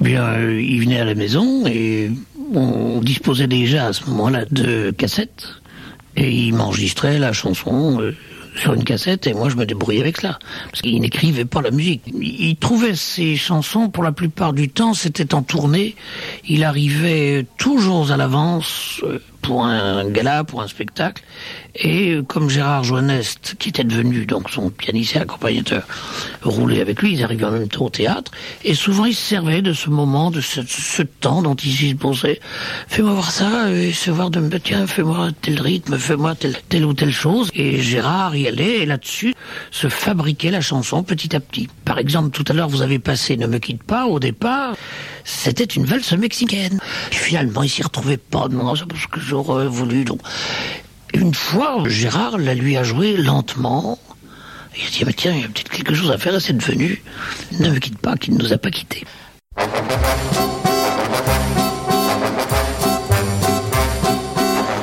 Eh 0.00 0.02
bien, 0.02 0.24
euh, 0.24 0.62
il 0.62 0.80
venait 0.80 0.98
à 0.98 1.04
la 1.04 1.14
maison 1.14 1.66
et 1.66 2.10
on 2.54 3.02
disposait 3.02 3.48
déjà 3.48 3.88
à 3.88 3.92
ce 3.92 4.06
moment-là 4.06 4.46
de 4.50 4.92
cassettes 4.92 5.48
et 6.16 6.32
il 6.32 6.54
m'enregistrait 6.54 7.18
la 7.18 7.34
chanson. 7.34 8.00
Euh, 8.54 8.58
sur 8.60 8.74
une 8.74 8.84
cassette 8.84 9.26
et 9.26 9.34
moi 9.34 9.48
je 9.48 9.56
me 9.56 9.66
débrouillais 9.66 10.00
avec 10.00 10.18
cela 10.18 10.38
parce 10.70 10.82
qu'il 10.82 11.00
n'écrivait 11.00 11.44
pas 11.44 11.62
la 11.62 11.70
musique. 11.70 12.02
Il 12.20 12.56
trouvait 12.56 12.94
ses 12.94 13.36
chansons 13.36 13.88
pour 13.88 14.02
la 14.02 14.12
plupart 14.12 14.52
du 14.52 14.68
temps 14.68 14.94
c'était 14.94 15.34
en 15.34 15.42
tournée. 15.42 15.96
Il 16.48 16.64
arrivait 16.64 17.46
toujours 17.58 18.10
à 18.12 18.16
l'avance 18.16 19.02
pour 19.42 19.64
un 19.64 20.08
gala, 20.08 20.44
pour 20.44 20.62
un 20.62 20.68
spectacle. 20.68 21.22
Et 21.74 22.18
comme 22.28 22.48
Gérard 22.48 22.84
Joannest, 22.84 23.56
qui 23.58 23.70
était 23.70 23.84
devenu 23.84 24.26
donc 24.26 24.50
son 24.50 24.70
pianiste 24.70 25.16
et 25.16 25.20
accompagnateur, 25.20 25.86
roulait 26.42 26.80
avec 26.80 27.02
lui, 27.02 27.14
ils 27.14 27.24
arrivaient 27.24 27.44
en 27.46 27.50
même 27.50 27.68
temps 27.68 27.86
au 27.86 27.90
théâtre. 27.90 28.30
Et 28.64 28.74
souvent, 28.74 29.06
il 29.06 29.14
se 29.14 29.22
servait 29.22 29.62
de 29.62 29.72
ce 29.72 29.90
moment, 29.90 30.30
de 30.30 30.40
ce, 30.40 30.60
ce 30.66 31.02
temps 31.02 31.42
dont 31.42 31.54
il 31.54 31.72
se 31.72 31.94
posait. 31.94 32.40
Fais-moi 32.88 33.12
voir 33.12 33.30
ça, 33.30 33.70
et 33.70 33.92
se 33.92 34.10
voir 34.10 34.30
de 34.30 34.40
me 34.40 34.60
tiens, 34.60 34.86
fais-moi 34.86 35.30
tel 35.40 35.60
rythme, 35.60 35.98
fais-moi 35.98 36.34
telle, 36.34 36.56
telle 36.68 36.84
ou 36.84 36.92
telle 36.92 37.12
chose. 37.12 37.50
Et 37.54 37.80
Gérard 37.80 38.36
y 38.36 38.46
allait, 38.46 38.80
et 38.80 38.86
là-dessus, 38.86 39.34
se 39.70 39.88
fabriquait 39.88 40.50
la 40.50 40.60
chanson 40.60 41.02
petit 41.02 41.34
à 41.34 41.40
petit. 41.40 41.68
Par 41.84 41.98
exemple, 41.98 42.30
tout 42.30 42.44
à 42.48 42.52
l'heure, 42.52 42.68
vous 42.68 42.82
avez 42.82 42.98
passé 42.98 43.36
Ne 43.36 43.46
me 43.46 43.58
quitte 43.58 43.82
pas, 43.82 44.06
au 44.06 44.20
départ, 44.20 44.74
c'était 45.24 45.64
une 45.64 45.84
valse 45.84 46.12
mexicaine. 46.12 46.80
Finalement, 47.10 47.62
il 47.62 47.68
s'y 47.68 47.82
retrouvait 47.82 48.16
pas, 48.16 48.48
non, 48.48 48.74
c'est 48.74 48.86
parce 48.86 49.06
que 49.06 49.20
j'aurais 49.20 49.66
voulu, 49.66 50.04
donc. 50.04 50.20
Une 51.14 51.34
fois, 51.34 51.82
Gérard 51.86 52.38
la 52.38 52.54
lui 52.54 52.76
a 52.76 52.82
joué 52.82 53.16
lentement. 53.16 53.98
Il 54.76 54.86
a 54.86 54.90
dit, 54.90 55.04
mais 55.04 55.12
tiens, 55.12 55.32
il 55.34 55.40
y 55.42 55.44
a 55.44 55.48
peut-être 55.48 55.70
quelque 55.70 55.94
chose 55.94 56.10
à 56.10 56.18
faire, 56.18 56.34
et 56.34 56.40
c'est 56.40 56.56
devenu 56.56 57.02
Ne 57.60 57.70
me 57.70 57.78
quitte 57.78 57.98
pas, 57.98 58.16
qui 58.16 58.30
ne 58.30 58.38
nous 58.38 58.52
a 58.52 58.58
pas 58.58 58.70
quittés. 58.70 59.04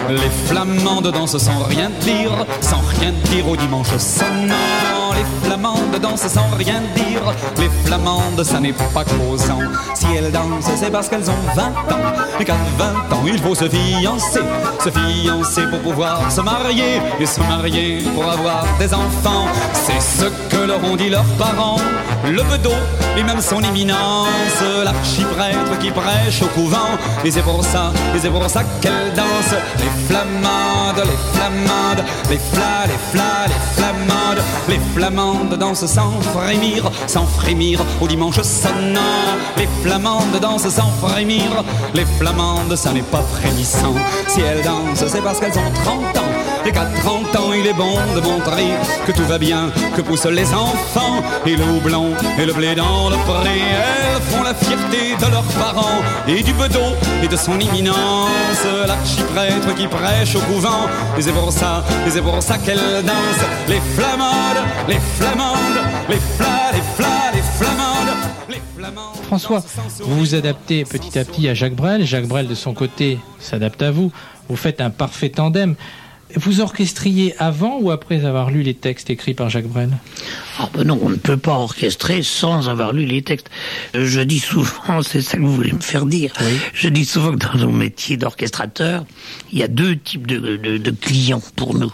Les 0.09 0.29
flamandes 0.47 1.11
dansent 1.11 1.37
sans 1.37 1.63
rien 1.63 1.89
dire, 2.01 2.45
sans 2.61 2.81
rien 2.99 3.11
dire 3.25 3.47
au 3.47 3.55
dimanche 3.55 3.95
sonnant. 3.97 4.88
Les 5.19 5.25
flamandes 5.49 5.99
dansent 6.01 6.27
sans 6.27 6.47
rien 6.57 6.81
dire, 6.95 7.21
les 7.57 7.69
flamandes 7.85 8.41
ça 8.41 8.61
n'est 8.61 8.71
pas 8.71 9.03
causant. 9.03 9.59
Si 9.93 10.05
elles 10.15 10.31
dansent, 10.31 10.71
c'est 10.77 10.89
parce 10.89 11.09
qu'elles 11.09 11.29
ont 11.29 11.43
20 11.55 11.63
ans, 11.63 12.13
et 12.39 12.45
qu'à 12.45 12.55
20 12.77 12.85
ans 13.17 13.23
il 13.27 13.37
faut 13.37 13.53
se 13.53 13.67
fiancer, 13.67 14.39
se 14.81 14.89
fiancer 14.89 15.67
pour 15.69 15.79
pouvoir 15.79 16.31
se 16.31 16.39
marier, 16.39 17.01
et 17.19 17.25
se 17.25 17.41
marier 17.41 18.01
pour 18.15 18.31
avoir 18.31 18.65
des 18.79 18.93
enfants. 18.93 19.47
C'est 19.73 19.99
ce 19.99 20.29
que 20.47 20.63
leur 20.65 20.81
ont 20.85 20.95
dit 20.95 21.09
leurs 21.09 21.35
parents, 21.37 21.81
le 22.23 22.41
bedeau 22.43 22.75
et 23.17 23.23
même 23.23 23.41
son 23.41 23.61
éminence, 23.61 24.63
l'archiprêtre 24.85 25.77
qui 25.81 25.91
prêche 25.91 26.41
au 26.41 26.47
couvent, 26.47 26.95
et 27.25 27.31
c'est 27.31 27.41
pour 27.41 27.61
ça, 27.65 27.91
et 28.15 28.19
c'est 28.19 28.29
pour 28.29 28.49
ça 28.49 28.63
qu'elles 28.79 29.13
dansent. 29.13 29.59
Les 29.79 30.07
flamandes, 30.07 31.03
les 31.03 31.37
flamandes, 31.37 32.05
les 32.29 32.37
flas, 32.37 32.85
les 32.87 32.97
flas, 33.11 33.47
les 33.47 33.75
flamandes, 33.75 34.43
les 34.69 34.79
flamandes 34.95 35.08
dansent 35.09 35.85
sans 35.85 36.11
frémir, 36.21 36.89
sans 37.07 37.25
frémir 37.25 37.83
au 38.01 38.07
dimanche 38.07 38.41
sonnant. 38.41 38.99
Les 39.57 39.67
flamandes 39.81 40.39
dansent 40.41 40.69
sans 40.69 40.91
frémir, 41.01 41.63
les 41.93 42.05
flamandes 42.05 42.75
ça 42.75 42.91
n'est 42.91 43.01
pas 43.01 43.21
frémissant. 43.21 43.95
Si 44.27 44.41
elles 44.41 44.63
dansent, 44.63 45.05
c'est 45.07 45.21
parce 45.21 45.39
qu'elles 45.39 45.57
ont 45.57 45.71
30 45.83 46.17
ans. 46.17 46.38
Qu'à 46.71 46.85
30 46.85 47.35
ans, 47.35 47.51
il 47.51 47.65
est 47.65 47.73
bon 47.73 47.95
de 48.15 48.21
montrer 48.21 48.67
que 49.07 49.11
tout 49.11 49.25
va 49.25 49.39
bien, 49.39 49.71
que 49.95 50.01
poussent 50.01 50.25
les 50.25 50.53
enfants. 50.53 51.23
Et 51.47 51.55
le 51.55 51.63
houblon 51.63 52.13
et 52.37 52.45
le 52.45 52.53
blé 52.53 52.75
dans 52.75 53.09
le 53.09 53.15
pré, 53.17 53.57
elles 53.57 54.21
font 54.21 54.43
la 54.43 54.53
fierté 54.53 55.15
de 55.19 55.31
leurs 55.31 55.43
parents 55.43 56.01
et 56.27 56.43
du 56.43 56.53
bedeau 56.53 56.95
et 57.23 57.27
de 57.27 57.35
son 57.35 57.59
imminence. 57.59 58.63
L'archiprêtre 58.87 59.73
qui 59.75 59.87
prêche 59.87 60.35
au 60.35 60.41
couvent, 60.41 60.87
et 61.17 61.21
c'est 61.23 61.31
pour 61.31 61.51
ça, 61.51 61.83
et 62.05 62.09
c'est 62.11 62.21
qu'elle 62.63 63.03
danse. 63.03 63.43
Les 63.67 63.81
flamandes, 63.95 64.63
les 64.87 64.99
flamandes, 65.17 65.81
les 66.07 66.19
flas, 66.37 66.71
les 66.73 66.81
flas, 66.95 67.31
les 67.33 67.41
flamandes, 67.41 68.17
les 68.47 68.61
flamandes. 68.77 69.15
François, 69.25 69.63
vous 70.01 70.19
vous 70.19 70.35
adaptez 70.35 70.85
petit 70.85 71.17
à 71.17 71.25
petit 71.25 71.49
à 71.49 71.55
Jacques 71.55 71.75
Brel. 71.75 72.05
Jacques 72.05 72.27
Brel, 72.27 72.47
de 72.47 72.55
son 72.55 72.75
côté, 72.75 73.17
s'adapte 73.39 73.81
à 73.81 73.89
vous. 73.89 74.11
Vous 74.49 74.55
faites 74.55 74.81
un 74.81 74.91
parfait 74.91 75.29
tandem. 75.29 75.75
Vous 76.35 76.61
orchestriez 76.61 77.33
avant 77.39 77.79
ou 77.79 77.89
après 77.89 78.23
avoir 78.23 78.51
lu 78.51 78.61
les 78.61 78.75
textes 78.75 79.09
écrits 79.09 79.33
par 79.33 79.49
Jacques 79.49 79.67
Brel? 79.67 79.89
Ah 80.59 80.69
ben 80.73 80.83
non, 80.83 80.99
on 81.01 81.09
ne 81.09 81.15
peut 81.15 81.37
pas 81.37 81.53
orchestrer 81.53 82.21
sans 82.21 82.69
avoir 82.69 82.93
lu 82.93 83.05
les 83.05 83.23
textes. 83.23 83.49
Je 83.95 84.21
dis 84.21 84.37
souvent, 84.39 85.01
c'est 85.01 85.21
ça 85.23 85.37
que 85.37 85.41
vous 85.41 85.55
voulez 85.55 85.71
me 85.71 85.79
faire 85.79 86.05
dire, 86.05 86.31
Oui. 86.39 86.57
je 86.73 86.87
dis 86.89 87.05
souvent 87.05 87.31
que 87.31 87.37
dans 87.37 87.55
nos 87.55 87.71
métiers 87.71 88.15
d'orchestrateur, 88.15 89.05
il 89.51 89.57
y 89.59 89.63
a 89.63 89.67
deux 89.67 89.97
types 89.97 90.27
de, 90.27 90.57
de- 90.57 90.77
de 90.77 90.91
clients 90.91 91.41
pour 91.55 91.73
nous. 91.73 91.91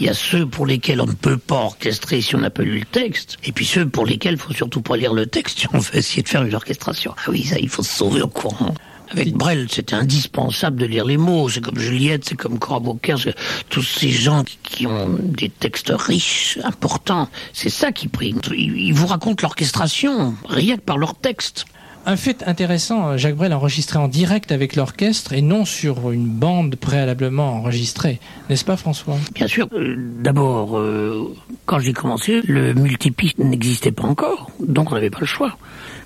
Il 0.00 0.06
y 0.06 0.08
a 0.08 0.14
ceux 0.14 0.46
pour 0.46 0.66
lesquels 0.66 1.00
on 1.00 1.06
ne 1.06 1.12
peut 1.12 1.36
pas 1.38 1.54
orchestrer 1.56 2.20
si 2.22 2.34
on 2.34 2.38
n'a 2.40 2.50
pas 2.50 2.62
lu 2.62 2.80
le 2.80 2.84
texte, 2.86 3.36
et 3.44 3.52
puis 3.52 3.64
ceux 3.66 3.86
pour 3.88 4.04
lesquels 4.04 4.34
il 4.34 4.40
faut 4.40 4.52
surtout 4.52 4.80
pas 4.82 4.96
lire 4.96 5.14
le 5.14 5.26
texte 5.26 5.60
si 5.60 5.66
on 5.72 5.78
veut 5.78 5.96
essayer 5.96 6.22
de 6.24 6.28
faire 6.28 6.42
une 6.42 6.54
orchestration. 6.56 7.14
Ah 7.18 7.30
oui, 7.30 7.44
ça, 7.44 7.56
il 7.60 7.68
faut 7.68 7.84
se 7.84 7.92
sauver 7.96 8.20
au 8.22 8.26
courant. 8.28 8.74
Avec 9.10 9.34
Brel, 9.34 9.66
c'était 9.70 9.94
indispensable 9.96 10.76
de 10.80 10.86
lire 10.86 11.04
les 11.04 11.16
mots. 11.16 11.48
C'est 11.48 11.60
comme 11.60 11.78
Juliette, 11.78 12.24
c'est 12.28 12.36
comme 12.36 12.58
Cora 12.58 12.80
c'est 13.18 13.34
tous 13.68 13.82
ces 13.82 14.10
gens 14.10 14.44
qui- 14.62 14.86
ont 14.86 15.08
des 15.20 15.48
textes 15.48 15.92
riches, 15.94 16.58
importants. 16.64 17.28
C'est 17.52 17.70
ça 17.70 17.92
qui 17.92 18.08
prime. 18.08 18.40
Ils 18.56 18.92
vous 18.94 19.06
racontent 19.06 19.42
l'orchestration, 19.42 20.34
rien 20.48 20.76
que 20.76 20.82
par 20.82 20.96
leurs 20.98 21.14
textes. 21.16 21.64
Un 22.06 22.16
fait 22.16 22.42
intéressant, 22.46 23.18
Jacques 23.18 23.36
Brel 23.36 23.52
enregistré 23.52 23.98
en 23.98 24.08
direct 24.08 24.52
avec 24.52 24.74
l'orchestre 24.74 25.34
et 25.34 25.42
non 25.42 25.66
sur 25.66 26.10
une 26.12 26.26
bande 26.28 26.76
préalablement 26.76 27.52
enregistrée. 27.56 28.20
N'est-ce 28.48 28.64
pas 28.64 28.78
François? 28.78 29.18
Bien 29.34 29.46
sûr. 29.46 29.68
Euh, 29.74 29.96
D'abord, 30.22 30.78
euh, 30.78 31.34
quand 31.66 31.78
j'ai 31.78 31.92
commencé, 31.92 32.40
le 32.44 32.72
multipiste 32.72 33.38
n'existait 33.38 33.92
pas 33.92 34.04
encore, 34.04 34.50
donc 34.66 34.90
on 34.90 34.94
n'avait 34.94 35.10
pas 35.10 35.20
le 35.20 35.26
choix. 35.26 35.58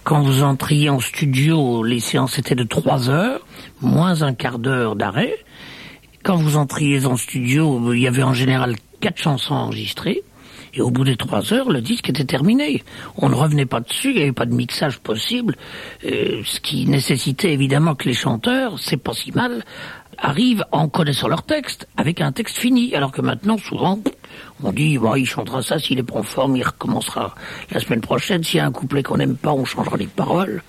Quand 0.05 0.21
vous 0.21 0.43
entriez 0.43 0.91
en 0.91 1.01
studio, 1.01 1.83
les 1.83 1.99
séances 1.99 2.39
étaient 2.39 2.55
de 2.55 2.65
trois 2.65 3.09
heures, 3.09 3.41
moins 3.81 4.21
un 4.21 4.35
quart 4.35 4.59
d'heure 4.59 4.97
d'arrêt. 4.97 5.35
Quand 6.23 6.37
vous 6.37 6.59
entriez 6.59 7.07
en 7.07 7.17
studio, 7.17 7.91
il 7.91 8.01
y 8.01 8.07
avait 8.07 8.23
en 8.23 8.35
général 8.35 8.77
quatre 9.01 9.17
chansons 9.17 9.55
enregistrées. 9.55 10.23
Et 10.75 10.83
au 10.83 10.91
bout 10.91 11.05
des 11.05 11.17
trois 11.17 11.55
heures, 11.55 11.71
le 11.71 11.81
disque 11.81 12.11
était 12.11 12.27
terminé. 12.27 12.83
On 13.17 13.31
ne 13.31 13.35
revenait 13.35 13.65
pas 13.65 13.81
dessus, 13.81 14.11
il 14.11 14.17
n'y 14.17 14.23
avait 14.23 14.33
pas 14.33 14.45
de 14.45 14.55
mixage 14.55 14.99
possible, 14.99 15.57
euh, 16.05 16.43
ce 16.45 16.61
qui 16.61 16.85
nécessitait 16.85 17.55
évidemment 17.55 17.95
que 17.95 18.07
les 18.07 18.15
chanteurs, 18.15 18.79
c'est 18.81 18.99
pas 18.99 19.15
si 19.15 19.33
mal, 19.33 19.65
arrivent 20.19 20.65
en 20.73 20.89
connaissant 20.89 21.29
leur 21.29 21.43
texte, 21.43 21.89
avec 21.97 22.21
un 22.21 22.33
texte 22.33 22.57
fini. 22.57 22.95
Alors 22.95 23.13
que 23.13 23.21
maintenant, 23.21 23.59
souvent, 23.59 23.99
on 24.63 24.73
dit, 24.73 24.99
bon, 24.99 25.15
il 25.15 25.27
chantera 25.27 25.63
ça, 25.63 25.79
s'il 25.79 25.99
est 25.99 26.03
pas 26.03 26.19
en 26.19 26.23
forme, 26.23 26.57
il 26.57 26.63
recommencera 26.63 27.35
la 27.71 27.81
semaine 27.81 28.01
prochaine. 28.01 28.43
S'il 28.45 28.59
y 28.59 28.61
a 28.61 28.67
un 28.67 28.73
couplet 28.73 29.03
qu'on 29.03 29.17
n'aime 29.17 29.37
pas, 29.37 29.53
on 29.53 29.65
changera 29.65 29.97
les 29.97 30.07
paroles. 30.07 30.63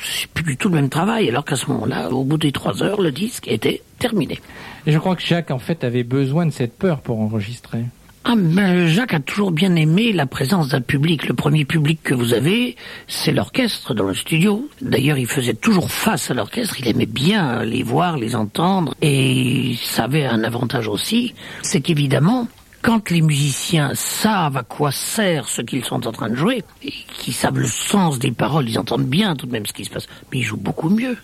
C'est 0.00 0.28
plus 0.28 0.44
du 0.44 0.56
tout 0.56 0.68
le 0.68 0.74
même 0.74 0.88
travail, 0.88 1.28
alors 1.28 1.44
qu'à 1.44 1.56
ce 1.56 1.66
moment-là, 1.66 2.10
au 2.10 2.24
bout 2.24 2.38
des 2.38 2.50
trois 2.50 2.82
heures, 2.82 3.00
le 3.00 3.12
disque 3.12 3.46
était 3.46 3.82
terminé. 3.98 4.40
Et 4.86 4.92
je 4.92 4.98
crois 4.98 5.14
que 5.14 5.22
Jacques 5.22 5.50
en 5.50 5.58
fait 5.58 5.84
avait 5.84 6.02
besoin 6.02 6.44
de 6.44 6.50
cette 6.50 6.76
peur 6.76 7.00
pour 7.00 7.20
enregistrer. 7.20 7.84
Ah 8.24 8.34
ben, 8.36 8.86
Jacques 8.86 9.14
a 9.14 9.20
toujours 9.20 9.50
bien 9.50 9.74
aimé 9.74 10.12
la 10.12 10.26
présence 10.26 10.68
d'un 10.68 10.80
public. 10.80 11.26
Le 11.26 11.34
premier 11.34 11.64
public 11.64 12.00
que 12.04 12.14
vous 12.14 12.34
avez, 12.34 12.76
c'est 13.08 13.32
l'orchestre 13.32 13.94
dans 13.94 14.04
le 14.04 14.14
studio. 14.14 14.68
D'ailleurs, 14.80 15.18
il 15.18 15.26
faisait 15.26 15.54
toujours 15.54 15.90
face 15.90 16.30
à 16.30 16.34
l'orchestre. 16.34 16.76
Il 16.78 16.86
aimait 16.86 17.06
bien 17.06 17.64
les 17.64 17.82
voir, 17.82 18.16
les 18.16 18.36
entendre. 18.36 18.94
Et 19.02 19.74
ça 19.82 20.04
avait 20.04 20.24
un 20.24 20.44
avantage 20.44 20.86
aussi, 20.86 21.34
c'est 21.62 21.80
qu'évidemment, 21.80 22.46
quand 22.80 23.10
les 23.10 23.22
musiciens 23.22 23.90
savent 23.94 24.56
à 24.56 24.62
quoi 24.62 24.92
sert 24.92 25.48
ce 25.48 25.60
qu'ils 25.60 25.84
sont 25.84 26.06
en 26.06 26.12
train 26.12 26.30
de 26.30 26.36
jouer, 26.36 26.62
et 26.84 26.92
qu'ils 27.18 27.34
savent 27.34 27.58
le 27.58 27.66
sens 27.66 28.20
des 28.20 28.30
paroles, 28.30 28.68
ils 28.68 28.78
entendent 28.78 29.06
bien 29.06 29.34
tout 29.34 29.46
de 29.46 29.52
même 29.52 29.66
ce 29.66 29.72
qui 29.72 29.84
se 29.84 29.90
passe. 29.90 30.06
Mais 30.30 30.38
ils 30.38 30.44
jouent 30.44 30.56
beaucoup 30.56 30.90
mieux. 30.90 31.16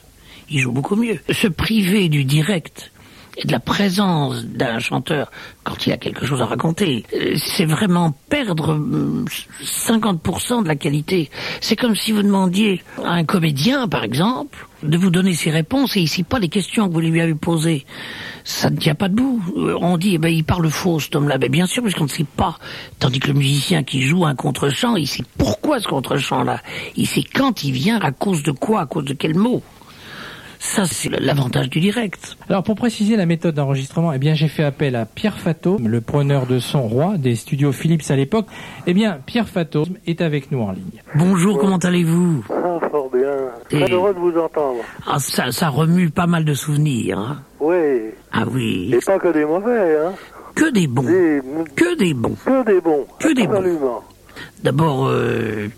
Ils 0.51 0.61
jouent 0.61 0.73
beaucoup 0.73 0.97
mieux. 0.97 1.21
Se 1.31 1.47
priver 1.47 2.09
du 2.09 2.25
direct, 2.25 2.91
et 3.39 3.47
de 3.47 3.53
la 3.53 3.61
présence 3.61 4.45
d'un 4.45 4.81
chanteur 4.81 5.31
quand 5.63 5.87
il 5.87 5.93
a 5.93 5.97
quelque 5.97 6.27
chose 6.27 6.43
à 6.43 6.47
raconter, 6.47 7.05
euh, 7.15 7.37
c'est 7.37 7.65
vraiment 7.65 8.13
perdre 8.29 8.71
hum, 8.71 9.27
50% 9.63 10.65
de 10.65 10.69
la 10.69 10.75
qualité. 10.75 11.31
C'est 11.61 11.77
comme 11.77 11.95
si 11.95 12.11
vous 12.11 12.23
demandiez 12.23 12.83
à 13.05 13.13
un 13.13 13.25
comédien, 13.25 13.87
par 13.87 14.03
exemple, 14.03 14.67
de 14.83 14.97
vous 14.97 15.11
donner 15.11 15.35
ses 15.35 15.51
réponses 15.51 15.97
et 15.97 16.01
ici 16.01 16.25
pas 16.25 16.41
les 16.41 16.49
questions 16.49 16.89
que 16.89 16.95
vous 16.95 17.01
lui 17.01 17.21
avez 17.21 17.35
posées. 17.35 17.87
Ça 18.43 18.71
ne 18.71 18.77
tient 18.77 18.97
pas 18.97 19.09
debout. 19.09 19.41
Euh, 19.57 19.79
On 19.81 19.99
dit, 19.99 20.15
eh 20.15 20.19
ben, 20.19 20.29
il 20.29 20.43
parle 20.43 20.69
faux, 20.69 20.99
cet 20.99 21.15
homme-là. 21.15 21.39
Ben, 21.39 21.51
bien 21.51 21.67
sûr, 21.67 21.83
puisqu'on 21.83 22.05
ne 22.05 22.09
sait 22.09 22.25
pas. 22.25 22.59
Tandis 22.99 23.21
que 23.21 23.29
le 23.29 23.35
musicien 23.35 23.85
qui 23.85 24.03
joue 24.03 24.27
un 24.27 24.35
contre-champ, 24.35 24.97
il 24.97 25.07
sait 25.07 25.25
pourquoi 25.37 25.79
ce 25.79 25.87
contre-champ-là. 25.87 26.61
Il 26.97 27.07
sait 27.07 27.23
quand 27.23 27.63
il 27.63 27.73
vient, 27.73 28.01
à 28.01 28.11
cause 28.11 28.43
de 28.43 28.51
quoi, 28.51 28.81
à 28.81 28.87
cause 28.87 29.05
de 29.05 29.15
quel 29.15 29.37
mot. 29.37 29.63
Ça, 30.61 30.85
c'est 30.87 31.09
l'avantage 31.21 31.71
du 31.71 31.79
direct. 31.81 32.37
Alors 32.49 32.65
pour 32.65 32.75
préciser 32.75 33.17
la 33.17 33.27
méthode 33.27 33.55
d'enregistrement, 33.55 34.13
eh 34.13 34.19
bien 34.19 34.35
j'ai 34.35 34.49
fait 34.49 34.65
appel 34.65 34.97
à 34.97 35.07
Pierre 35.07 35.39
Fato, 35.39 35.79
le 35.81 36.01
preneur 36.01 36.47
de 36.47 36.59
son 36.59 36.83
roi 36.83 37.17
des 37.17 37.37
studios 37.37 37.71
Philips 37.73 38.03
à 38.11 38.17
l'époque. 38.17 38.47
Eh 38.87 38.93
bien 38.95 39.19
Pierre 39.25 39.49
Fato 39.49 39.85
est 40.07 40.21
avec 40.21 40.51
nous 40.51 40.61
en 40.61 40.73
ligne. 40.73 41.01
Bonjour, 41.15 41.59
comment 41.61 41.77
allez-vous? 41.79 42.45
Ah, 42.51 42.79
fort 42.91 43.09
bien. 43.11 43.31
Et- 43.71 43.85
Très 43.85 43.93
heureux 43.93 44.13
de 44.15 44.19
vous 44.19 44.37
entendre. 44.37 44.81
ah, 45.07 45.19
ça, 45.21 45.53
ça 45.53 45.69
remue 45.69 46.11
pas 46.11 46.27
mal 46.27 46.45
de 46.45 46.55
souvenirs. 46.55 47.19
hein. 47.19 47.39
Oui. 47.61 48.11
Ah 48.33 48.45
oui, 48.53 48.91
Et 48.93 48.99
pas 48.99 49.19
que 49.19 49.33
des 49.33 49.45
mauvais, 49.45 49.97
hein. 49.97 50.13
que 50.57 50.73
des 50.73 50.87
bons. 50.89 51.03
Des, 51.03 51.41
Que 51.77 51.97
des 51.97 52.15
bons. 52.15 52.37
que 52.45 52.65
des 52.65 52.81
bons. 52.81 53.07
Que 53.21 53.33
des 53.35 53.47
bons. 53.47 53.55
Absolument. 53.55 54.05
D'abord, 54.63 55.07
euh, 55.09 55.69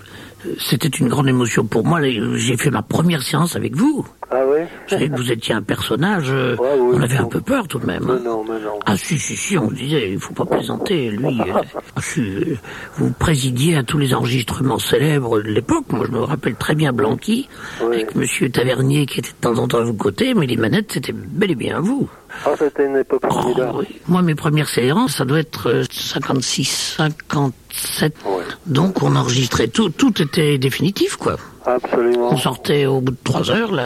c'était 0.58 0.88
une 0.88 1.08
grande 1.08 1.28
émotion 1.28 1.64
pour 1.66 1.84
moi. 1.86 2.00
J'ai 2.02 2.56
fait 2.56 2.70
ma 2.70 2.82
première 2.82 3.22
séance 3.22 3.56
avec 3.56 3.74
vous. 3.76 4.06
Ah 4.30 4.39
Je 4.86 4.90
savais 4.94 5.08
que 5.08 5.16
vous 5.16 5.30
étiez 5.32 5.54
un 5.54 5.62
personnage. 5.62 6.30
euh, 6.30 6.56
Ouais, 6.56 6.68
oui, 6.78 6.96
on 6.98 7.02
avait 7.02 7.16
un 7.16 7.24
peu 7.26 7.40
peur 7.40 7.68
tout 7.68 7.78
de 7.78 7.86
même. 7.86 8.04
Mais 8.06 8.12
hein. 8.14 8.20
non, 8.24 8.44
mais 8.44 8.58
non. 8.60 8.78
Ah 8.86 8.96
si, 8.96 9.18
si, 9.18 9.36
si, 9.36 9.56
on 9.58 9.70
disait, 9.70 10.10
il 10.12 10.18
faut 10.18 10.34
pas 10.34 10.44
plaisanter, 10.46 11.10
lui. 11.10 11.40
euh, 11.40 11.52
ah, 11.96 12.00
si, 12.02 12.20
euh, 12.20 12.56
vous 12.96 13.10
présidiez 13.12 13.76
à 13.76 13.82
tous 13.82 13.98
les 13.98 14.14
enregistrements 14.14 14.78
célèbres 14.78 15.40
de 15.42 15.48
l'époque. 15.48 15.84
Moi, 15.90 16.06
je 16.06 16.12
me 16.12 16.20
rappelle 16.20 16.54
très 16.56 16.74
bien 16.74 16.92
Blanqui, 16.92 17.48
Oui. 17.82 17.96
avec 17.96 18.14
Monsieur 18.14 18.50
Tavernier 18.50 19.06
qui 19.06 19.20
était 19.20 19.30
de 19.30 19.34
temps 19.40 19.58
en 19.58 19.68
temps 19.68 19.78
à 19.78 19.84
vos 19.84 19.92
côtés, 19.94 20.34
mais 20.34 20.46
les 20.46 20.56
manettes, 20.56 20.92
c'était 20.92 21.12
bel 21.14 21.50
et 21.50 21.54
bien 21.54 21.80
vous. 21.80 22.08
Ah, 22.44 22.50
c'était 22.58 22.86
une 22.86 22.96
époque 22.96 23.22
Oh, 23.28 23.32
formidable. 23.32 23.72
oui. 23.80 23.86
Moi, 24.06 24.22
mes 24.22 24.34
premières 24.36 24.68
séances, 24.68 25.16
ça 25.16 25.24
doit 25.24 25.40
être 25.40 25.68
euh, 25.68 25.84
56, 25.90 26.94
57. 26.96 28.14
Ouais. 28.24 28.42
Donc, 28.66 29.02
on 29.02 29.16
enregistrait 29.16 29.68
tout. 29.68 29.90
Tout 29.90 30.20
était 30.22 30.56
définitif, 30.58 31.16
quoi. 31.16 31.36
Absolument. 31.66 32.30
On 32.32 32.36
sortait 32.36 32.86
au 32.86 33.00
bout 33.00 33.12
de 33.12 33.16
trois 33.22 33.50
heures, 33.50 33.72
là. 33.72 33.84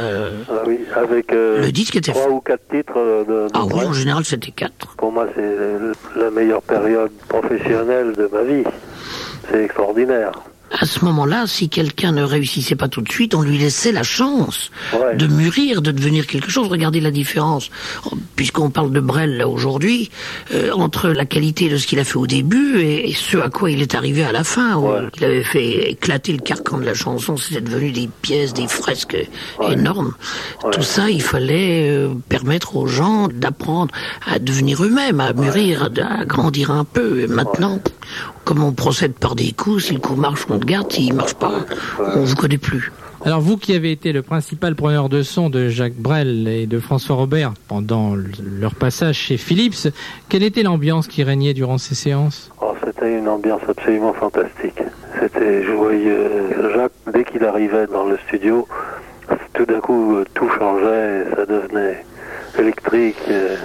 Ah 0.49 0.63
oui, 0.67 0.79
avec 0.95 1.33
euh, 1.33 1.61
Le 1.61 1.73
disque 1.73 1.97
était 1.97 2.13
trois 2.13 2.29
ou 2.31 2.41
quatre 2.41 2.67
titres 2.71 2.95
de, 2.95 3.47
de 3.47 3.49
Ah 3.53 3.65
oui, 3.65 3.85
en 3.85 3.93
général, 3.93 4.25
c'était 4.25 4.53
quatre. 4.53 4.95
Pour 4.97 5.13
moi, 5.13 5.27
c'est 5.35 6.21
la 6.21 6.31
meilleure 6.31 6.63
période 6.63 7.11
professionnelle 7.29 8.13
de 8.17 8.29
ma 8.33 8.43
vie. 8.43 8.65
C'est 9.51 9.65
extraordinaire. 9.65 10.33
À 10.81 10.87
ce 10.87 11.05
moment-là, 11.05 11.45
si 11.47 11.69
quelqu'un 11.69 12.11
ne 12.13 12.23
réussissait 12.23 12.75
pas 12.75 12.89
tout 12.89 13.01
de 13.01 13.11
suite, 13.11 13.35
on 13.35 13.43
lui 13.43 13.59
laissait 13.59 13.93
la 13.93 14.03
chance 14.03 14.71
Ouais. 14.93 15.17
de 15.17 15.27
mûrir, 15.29 15.83
de 15.83 15.93
devenir 15.93 16.27
quelque 16.27 16.51
chose. 16.51 16.67
Regardez 16.69 17.01
la 17.01 17.13
différence, 17.13 17.71
puisqu'on 18.35 18.71
parle 18.71 18.91
de 18.91 18.99
Brel 19.01 19.37
là 19.37 19.47
aujourd'hui, 19.49 20.11
euh, 20.53 20.73
entre 20.73 21.09
la 21.11 21.25
qualité 21.27 21.69
de 21.69 21.77
ce 21.77 21.87
qu'il 21.87 21.99
a 22.01 22.05
fait 22.05 22.17
au 22.17 22.27
début 22.27 22.81
et, 22.81 23.09
et 23.11 23.15
ce 23.15 23.37
à 23.37 23.51
quoi 23.51 23.71
il 23.71 23.83
est 23.83 23.95
arrivé 23.95 24.25
à 24.25 24.33
la 24.33 24.43
fin. 24.43 24.75
où 24.77 24.89
Ouais. 24.89 25.01
Il 25.17 25.25
avait 25.25 25.45
fait 25.45 25.91
éclater 25.93 26.33
le 26.33 26.39
carcan 26.41 26.79
de 26.79 26.85
la 26.85 26.95
chanson, 26.95 27.37
c'était 27.37 27.61
devenu 27.61 27.93
des 27.93 28.09
pièces, 28.23 28.53
des 28.53 28.67
fresques 28.67 29.17
énormes. 29.71 30.13
Tout 30.73 30.83
ça, 30.83 31.09
il 31.09 31.23
fallait 31.23 31.89
euh, 31.89 32.09
permettre 32.29 32.77
aux 32.77 32.87
gens 32.89 33.29
d'apprendre 33.29 33.95
à 34.27 34.39
devenir 34.41 34.83
eux-mêmes, 34.85 35.21
à 35.21 35.33
mûrir, 35.33 35.85
à, 36.01 36.21
à 36.21 36.25
grandir 36.25 36.71
un 36.73 36.85
peu. 36.85 37.21
Et 37.21 37.27
maintenant, 37.29 37.79
comme 38.45 38.63
on 38.63 38.73
procède 38.73 39.13
par 39.15 39.35
des 39.37 39.53
coups, 39.53 39.85
si 39.85 39.93
le 39.95 40.01
coup 40.01 40.17
marche, 40.17 40.45
on 40.51 40.59
le 40.65 40.71
garde, 40.71 40.91
s'il 40.91 41.13
marche 41.13 41.35
pas, 41.35 41.53
on 42.17 42.25
vous 42.25 42.37
connaît 42.37 42.57
plus. 42.59 42.91
Alors 43.27 43.41
vous 43.43 43.59
qui 43.59 43.75
avez 43.75 43.93
été 43.93 44.13
le 44.13 44.23
principal 44.23 44.75
preneur 44.75 45.11
de 45.11 45.23
son 45.23 45.51
de 45.51 45.69
Jacques 45.69 45.95
Brel 45.97 46.49
et 46.49 46.67
de 46.67 46.79
François 46.79 47.17
Robert 47.17 47.53
pendant 47.69 48.15
leur 48.15 48.75
passage 48.75 49.17
chez 49.17 49.37
Philips, 49.37 49.89
quelle 50.31 50.43
était 50.43 50.63
l'ambiance 50.63 51.07
qui 51.07 51.23
régnait 51.23 51.53
durant 51.53 51.77
ces 51.77 51.95
séances? 51.95 52.51
Oh, 52.63 52.73
c'était 52.83 53.19
une 53.19 53.29
ambiance 53.29 53.61
absolument 53.69 54.15
fantastique. 54.15 54.81
C'était 55.21 55.65
joyeux. 55.65 56.31
Jacques, 56.75 56.93
dès 57.13 57.25
qu'il 57.25 57.45
arrivait 57.45 57.87
dans 57.87 58.07
le 58.07 58.19
studio, 58.27 58.67
tout 59.55 59.67
d'un 59.67 59.81
coup, 59.81 60.17
euh, 60.17 60.25
tout 60.35 60.49
changeait 60.59 61.25
ça 61.37 61.45
devenait 61.47 62.03
électrique. 62.59 63.17
euh, 63.29 63.57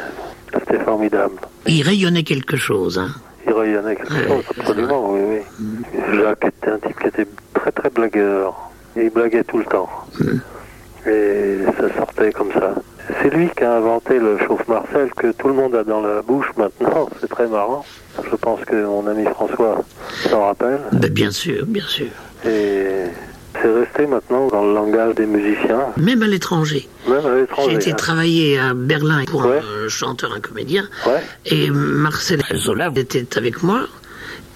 C'était 0.53 0.83
formidable. 0.83 1.35
Il 1.65 1.81
rayonnait 1.83 2.23
quelque 2.23 2.57
chose. 2.57 2.97
Hein. 2.99 3.09
Il 3.49 3.55
rayonnait 3.55 3.95
quelque 3.95 4.27
chose, 4.27 4.43
absolument, 4.59 5.11
oui, 5.11 5.21
oui. 5.27 5.65
Jacques 6.17 6.45
était 6.45 6.69
un 6.69 6.77
type 6.77 6.99
qui 6.99 7.07
était 7.07 7.27
très, 7.53 7.71
très 7.71 7.89
blagueur. 7.89 8.69
Il 8.95 9.09
blaguait 9.09 9.43
tout 9.43 9.57
le 9.57 9.65
temps. 9.65 9.89
Et 11.07 11.57
ça 11.77 11.95
sortait 11.97 12.31
comme 12.31 12.51
ça. 12.51 12.75
C'est 13.21 13.33
lui 13.33 13.49
qui 13.55 13.63
a 13.63 13.77
inventé 13.77 14.19
le 14.19 14.37
chauffe-Marcel 14.37 15.09
que 15.15 15.31
tout 15.31 15.47
le 15.47 15.55
monde 15.55 15.73
a 15.73 15.83
dans 15.83 16.01
la 16.01 16.21
bouche 16.21 16.51
maintenant. 16.57 17.09
C'est 17.21 17.29
très 17.29 17.47
marrant. 17.47 17.83
Je 18.23 18.35
pense 18.35 18.63
que 18.65 18.85
mon 18.85 19.07
ami 19.07 19.25
François 19.25 19.83
s'en 20.29 20.45
rappelle. 20.45 20.81
Ben, 20.91 21.11
bien 21.11 21.31
sûr, 21.31 21.65
bien 21.65 21.85
sûr. 21.87 22.07
Et 22.45 23.05
c'est 23.61 23.71
resté 23.71 24.05
maintenant 24.07 24.47
dans 24.47 24.63
le 24.63 24.73
langage 24.73 25.15
des 25.15 25.25
musiciens, 25.25 25.87
Même 25.97 26.21
à 26.23 26.27
l'étranger. 26.27 26.87
même 27.07 27.17
à 27.25 27.33
J'ai 27.35 27.41
l'étranger. 27.41 27.75
été 27.75 27.91
hein. 27.91 27.95
travailler 27.95 28.59
à 28.59 28.73
Berlin 28.73 29.23
pour 29.25 29.45
Ouais. 29.45 29.59
un 29.85 29.87
chanteur, 29.89 30.33
un 30.33 30.39
comédien. 30.39 30.87
Ouais. 31.05 31.21
Et 31.45 31.69
Marcel 31.69 32.41
Zola 32.55 32.91
était 32.95 33.37
avec 33.37 33.63
moi. 33.63 33.81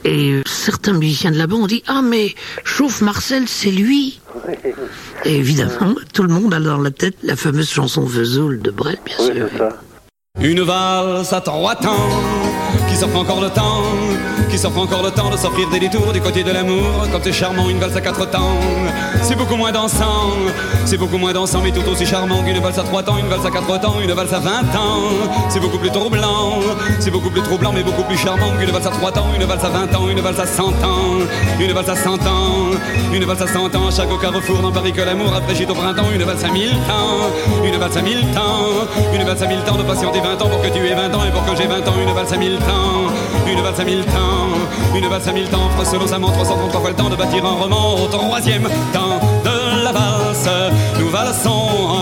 Et 0.05 0.41
certains 0.45 0.91
musiciens 0.93 1.31
de 1.31 1.37
là-bas 1.37 1.55
ont 1.55 1.65
dit 1.67 1.81
Ah, 1.87 2.01
mais 2.03 2.35
Chauffe 2.65 3.01
Marcel, 3.01 3.47
c'est 3.47 3.71
lui 3.71 4.19
Et 5.23 5.37
évidemment, 5.37 5.95
tout 6.13 6.23
le 6.23 6.29
monde 6.33 6.53
a 6.53 6.59
dans 6.59 6.77
la 6.77 6.91
tête 6.91 7.15
la 7.23 7.35
fameuse 7.37 7.69
chanson 7.69 8.03
Vesoul 8.03 8.61
de 8.61 8.69
Brel, 8.71 8.97
bien 9.05 9.15
Oui, 9.19 9.33
sûr. 9.37 9.47
ça. 9.57 9.69
Une 10.41 10.61
valse 10.61 11.31
à 11.31 11.39
trois 11.41 11.75
temps 11.75 12.09
qui 12.89 12.95
s'offre 12.95 13.17
encore 13.17 13.41
le 13.41 13.49
temps, 13.49 13.83
qui 14.49 14.57
s'offre 14.57 14.79
encore 14.79 15.03
le 15.03 15.11
temps 15.11 15.29
de 15.29 15.37
s'offrir 15.37 15.69
des 15.69 15.79
détours 15.79 16.11
du 16.13 16.21
côté 16.21 16.43
de 16.43 16.51
l'amour, 16.51 17.07
comme 17.11 17.21
c'est 17.23 17.31
charmant 17.31 17.69
une 17.69 17.79
valse 17.79 17.95
à 17.95 18.01
quatre 18.01 18.29
temps. 18.29 18.57
C'est 19.21 19.35
beaucoup 19.35 19.55
moins 19.55 19.71
dansant, 19.71 20.31
c'est 20.85 20.97
beaucoup 20.97 21.17
moins 21.17 21.33
dansant, 21.33 21.61
mais 21.63 21.71
tout 21.71 21.87
aussi 21.89 22.05
charmant 22.05 22.43
qu'une 22.43 22.59
valse 22.59 22.79
à 22.79 22.83
trois 22.83 23.03
temps, 23.03 23.17
une 23.17 23.27
valse 23.27 23.45
à 23.45 23.51
quatre 23.51 23.79
temps, 23.79 23.95
une 24.01 24.11
valse 24.11 24.33
à 24.33 24.39
vingt 24.39 24.75
ans. 24.75 25.09
C'est 25.49 25.59
beaucoup 25.59 25.77
plus 25.77 25.91
troublant, 25.91 26.59
c'est 26.99 27.11
beaucoup 27.11 27.29
plus 27.29 27.41
troublant, 27.41 27.71
mais 27.73 27.83
beaucoup 27.83 28.03
plus 28.03 28.17
charmant 28.17 28.51
qu'une 28.59 28.71
valse 28.71 28.87
à 28.87 28.91
trois 28.91 29.11
temps, 29.11 29.27
une 29.35 29.45
valse 29.45 29.63
à 29.63 29.69
vingt 29.69 29.95
ans, 29.95 30.07
une 30.09 30.19
valse 30.19 30.39
à 30.39 30.45
cent 30.45 30.69
ans, 30.69 31.19
une 31.59 31.71
valse 31.71 31.89
à 31.89 31.95
cent 31.95 32.15
ans, 32.27 32.71
une 33.13 33.25
valse 33.25 33.41
à 33.41 33.47
cent 33.47 33.75
ans. 33.75 33.91
Chaque 33.91 34.09
carrefour 34.21 34.59
dans 34.61 34.71
Paris 34.71 34.91
que 34.91 35.01
l'amour 35.01 35.31
rafraîchit 35.31 35.65
au 35.69 35.73
printemps, 35.73 36.11
une 36.13 36.23
valse 36.23 36.43
à 36.43 36.49
mille 36.49 36.77
temps, 36.87 37.63
une 37.63 37.77
valse 37.77 37.97
à 37.97 38.01
mille 38.01 38.25
temps, 38.33 38.87
une 39.13 39.23
valse 39.23 39.41
à 39.43 39.47
mille 39.47 39.61
temps 39.61 39.77
de 39.77 39.83
patienter 39.83 40.19
vingt 40.19 40.41
ans 40.41 40.49
pour 40.49 40.61
que 40.61 40.67
tu 40.67 40.85
aies 40.85 40.95
vingt 40.95 41.13
ans 41.13 41.23
et 41.25 41.31
pour 41.31 41.45
que 41.45 41.55
j'ai 41.55 41.67
vingt 41.67 41.87
ans, 41.87 41.95
une 42.01 42.13
valse 42.13 42.33
à 42.33 42.37
mille 42.37 42.57
une 43.51 43.61
valse 43.61 43.79
à 43.79 43.83
mille 43.83 44.05
temps, 44.05 44.95
une 44.95 45.07
valse 45.07 45.27
à 45.27 45.31
mille 45.31 45.47
temps, 45.49 45.65
offre 45.67 45.85
selon 45.89 46.07
sa 46.07 46.19
montre 46.19 46.33
333 46.33 46.81
fois 46.81 46.89
le 46.89 46.95
temps 46.95 47.09
de 47.09 47.15
bâtir 47.15 47.45
un 47.45 47.61
roman 47.61 47.95
au 47.95 48.07
troisième 48.07 48.67
temps 48.91 49.19
de 49.43 49.83
la 49.83 49.91
valse. 49.91 50.49
Nous 50.99 51.09
valsons 51.09 51.51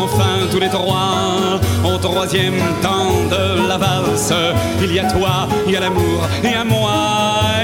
enfin 0.04 0.48
tous 0.52 0.60
les 0.60 0.70
trois 0.70 1.60
au 1.84 1.98
troisième 1.98 2.58
temps 2.82 3.12
de 3.30 3.68
la 3.68 3.78
valse. 3.78 4.34
Il 4.82 4.94
y 4.94 5.00
a 5.00 5.12
toi, 5.12 5.48
il 5.66 5.74
y 5.74 5.76
a 5.76 5.80
l'amour 5.80 6.28
et 6.44 6.56
à 6.56 6.64
moi 6.64 6.92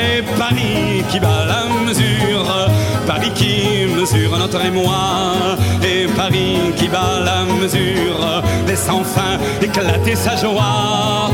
et 0.01 0.21
Paris 0.37 1.03
qui 1.09 1.19
bat 1.19 1.45
la 1.47 1.85
mesure. 1.85 2.67
Paris 3.05 3.31
qui 3.33 3.85
mesure 3.95 4.37
notre 4.37 4.63
émoi 4.65 5.57
et 5.83 6.07
Paris 6.07 6.57
qui 6.75 6.87
bat 6.87 7.19
la 7.23 7.43
mesure. 7.61 8.43
Laisse 8.67 8.89
enfin 8.89 9.37
éclater 9.61 10.15
sa 10.15 10.35
joie 10.35 11.29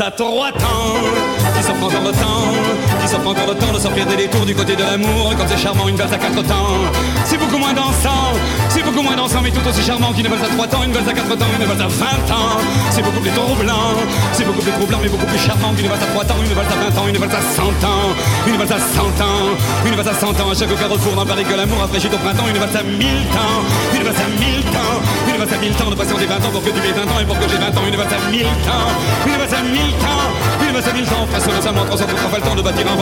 à 0.00 0.10
trois 0.10 0.48
hein. 0.48 0.52
temps, 0.52 1.56
qui 1.56 1.62
s'en 1.62 1.74
prend 1.74 1.88
dans 1.88 2.00
le 2.00 2.12
temps, 2.12 2.93
qui 3.04 3.10
s'offre 3.10 3.28
encore 3.28 3.46
le 3.46 3.54
temps 3.54 3.72
de 3.72 3.78
sortir 3.78 4.06
des 4.06 4.16
détours 4.16 4.46
du 4.46 4.54
côté 4.54 4.74
de 4.74 4.82
l'amour. 4.82 5.34
Quand 5.36 5.44
c'est 5.46 5.58
charmant, 5.58 5.88
une 5.88 5.96
valse 5.96 6.12
à 6.12 6.16
quatre 6.16 6.42
temps, 6.42 6.80
c'est 7.26 7.36
beaucoup 7.36 7.58
moins 7.58 7.74
dansant, 7.74 8.32
c'est 8.70 8.82
beaucoup 8.82 9.02
moins 9.02 9.16
dansant, 9.16 9.40
mais 9.42 9.50
tout 9.50 9.66
aussi 9.68 9.82
charmant 9.82 10.12
qu'une 10.12 10.28
valse 10.28 10.44
à 10.44 10.48
trois 10.48 10.66
temps, 10.66 10.82
une 10.82 10.92
valse 10.92 11.08
à 11.08 11.12
quatre 11.12 11.36
temps, 11.36 11.52
une 11.60 11.66
valse 11.66 11.80
à 11.80 11.88
vingt 11.88 12.28
ans. 12.32 12.56
C'est 12.90 13.02
beaucoup 13.02 13.20
plus 13.20 13.30
troublant, 13.30 13.92
c'est 14.32 14.44
beaucoup 14.44 14.62
plus 14.62 14.72
troublant, 14.72 14.98
mais 15.02 15.08
beaucoup 15.08 15.26
plus 15.26 15.38
charmant 15.38 15.72
qu'une 15.76 15.88
valse 15.88 16.02
à 16.02 16.06
trois 16.06 16.24
temps, 16.24 16.40
une 16.40 16.54
valse 16.54 16.72
à 16.72 16.78
vingt 16.80 16.96
ans, 16.96 17.06
une 17.08 17.18
valse 17.18 17.34
à 17.34 17.42
cent 17.56 17.76
ans, 17.84 18.08
une 18.46 18.56
valse 18.56 18.72
à 18.72 18.80
cent 18.80 19.12
ans, 19.20 19.44
une 19.84 19.94
valse 19.94 20.08
à 20.08 20.14
cent 20.14 20.32
ans. 20.40 20.50
À 20.50 20.54
chaque 20.54 20.74
carrefour 20.74 21.12
dans 21.14 21.26
Paris 21.26 21.44
que 21.44 21.54
l'amour 21.54 21.80
rafraîchit 21.80 22.08
au 22.08 22.20
printemps, 22.24 22.48
une 22.48 22.56
valse 22.58 22.76
à 22.76 22.82
mille 22.84 23.26
temps, 23.36 23.60
une 23.92 24.04
valse 24.04 24.22
à 24.24 24.28
mille 24.40 24.64
temps, 24.72 24.96
une 25.28 25.36
valse 25.36 25.52
à 25.52 25.58
mille 25.60 25.74
temps 25.76 25.90
de 25.90 25.96
patienter 25.96 26.24
vingt 26.24 26.40
ans 26.40 26.52
pour 26.52 26.64
que 26.64 26.72
tu 26.72 26.80
aies 26.80 26.96
vingt 26.96 27.10
ans 27.12 27.20
et 27.20 27.26
pour 27.28 27.36
que 27.36 27.44
j'ai 27.52 27.60
vingt 27.60 27.74
ans, 27.76 27.84
une 27.84 27.96
valse 28.00 28.16
à 28.16 28.20
mille 28.32 28.48
temps, 28.64 28.88
une 29.28 29.36
valse 29.36 29.52
à 29.52 29.60
mille 29.60 29.92
temps, 30.00 30.24
une 30.64 30.72
valse 30.72 30.88
à 30.88 30.92
mille 30.96 31.04
temps. 31.04 31.26
Face 31.34 31.46
au 31.48 31.52
récemment, 31.52 31.84
333 31.84 32.30
fois 32.30 32.38
le 32.38 32.44
temps 32.44 32.54
de 32.54 32.62
bâtir 32.62 32.93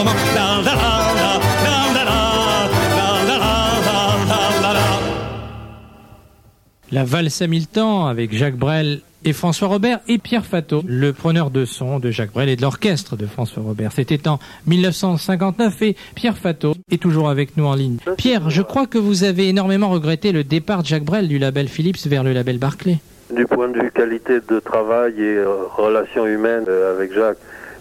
la, 6.90 7.04
valse 7.04 7.42
à 7.42 7.46
mille 7.46 7.66
temps 7.66 8.06
avec 8.06 8.34
Jacques 8.34 8.56
Brel 8.56 9.00
et 9.24 9.32
François 9.32 9.68
Robert 9.68 10.00
et 10.08 10.18
Pierre 10.18 10.44
Fato, 10.44 10.82
le 10.86 11.12
preneur 11.12 11.50
de 11.50 11.64
son 11.64 11.98
de 11.98 12.10
Jacques 12.10 12.32
Brel 12.32 12.48
et 12.48 12.56
de 12.56 12.62
l'orchestre 12.62 13.16
de 13.16 13.26
François 13.26 13.62
Robert. 13.62 13.92
C'était 13.92 14.28
en 14.28 14.38
1959 14.66 15.82
et 15.82 15.96
Pierre 16.14 16.36
Fato 16.36 16.74
est 16.90 17.00
toujours 17.00 17.30
avec 17.30 17.56
nous 17.56 17.64
en 17.64 17.74
ligne. 17.74 17.96
Pierre, 18.16 18.50
je 18.50 18.62
crois 18.62 18.86
que 18.86 18.98
vous 18.98 19.24
avez 19.24 19.48
énormément 19.48 19.90
regretté 19.90 20.32
le 20.32 20.44
départ 20.44 20.82
de 20.82 20.88
Jacques 20.88 21.04
Brel 21.04 21.28
du 21.28 21.38
label 21.38 21.68
Philips 21.68 22.06
vers 22.06 22.24
le 22.24 22.32
label 22.32 22.58
Barclay. 22.58 22.98
Du 23.34 23.46
point 23.46 23.68
de 23.68 23.80
vue 23.80 23.90
qualité 23.90 24.40
de 24.46 24.60
travail 24.60 25.14
et 25.18 25.36
euh, 25.36 25.64
relations 25.74 26.26
humaines 26.26 26.66
euh, 26.68 26.94
avec 26.94 27.14
Jacques, 27.14 27.38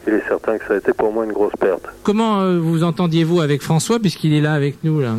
il 0.07 0.13
est 0.13 0.23
certain 0.27 0.57
que 0.57 0.65
ça 0.67 0.73
a 0.73 0.77
été 0.77 0.93
pour 0.93 1.11
moi 1.13 1.25
une 1.25 1.31
grosse 1.33 1.53
perte. 1.59 1.83
Comment 2.03 2.41
euh, 2.41 2.59
vous 2.59 2.83
entendiez-vous 2.83 3.41
avec 3.41 3.61
François 3.61 3.99
puisqu'il 3.99 4.33
est 4.33 4.41
là 4.41 4.53
avec 4.53 4.83
nous 4.83 4.99
là 4.99 5.13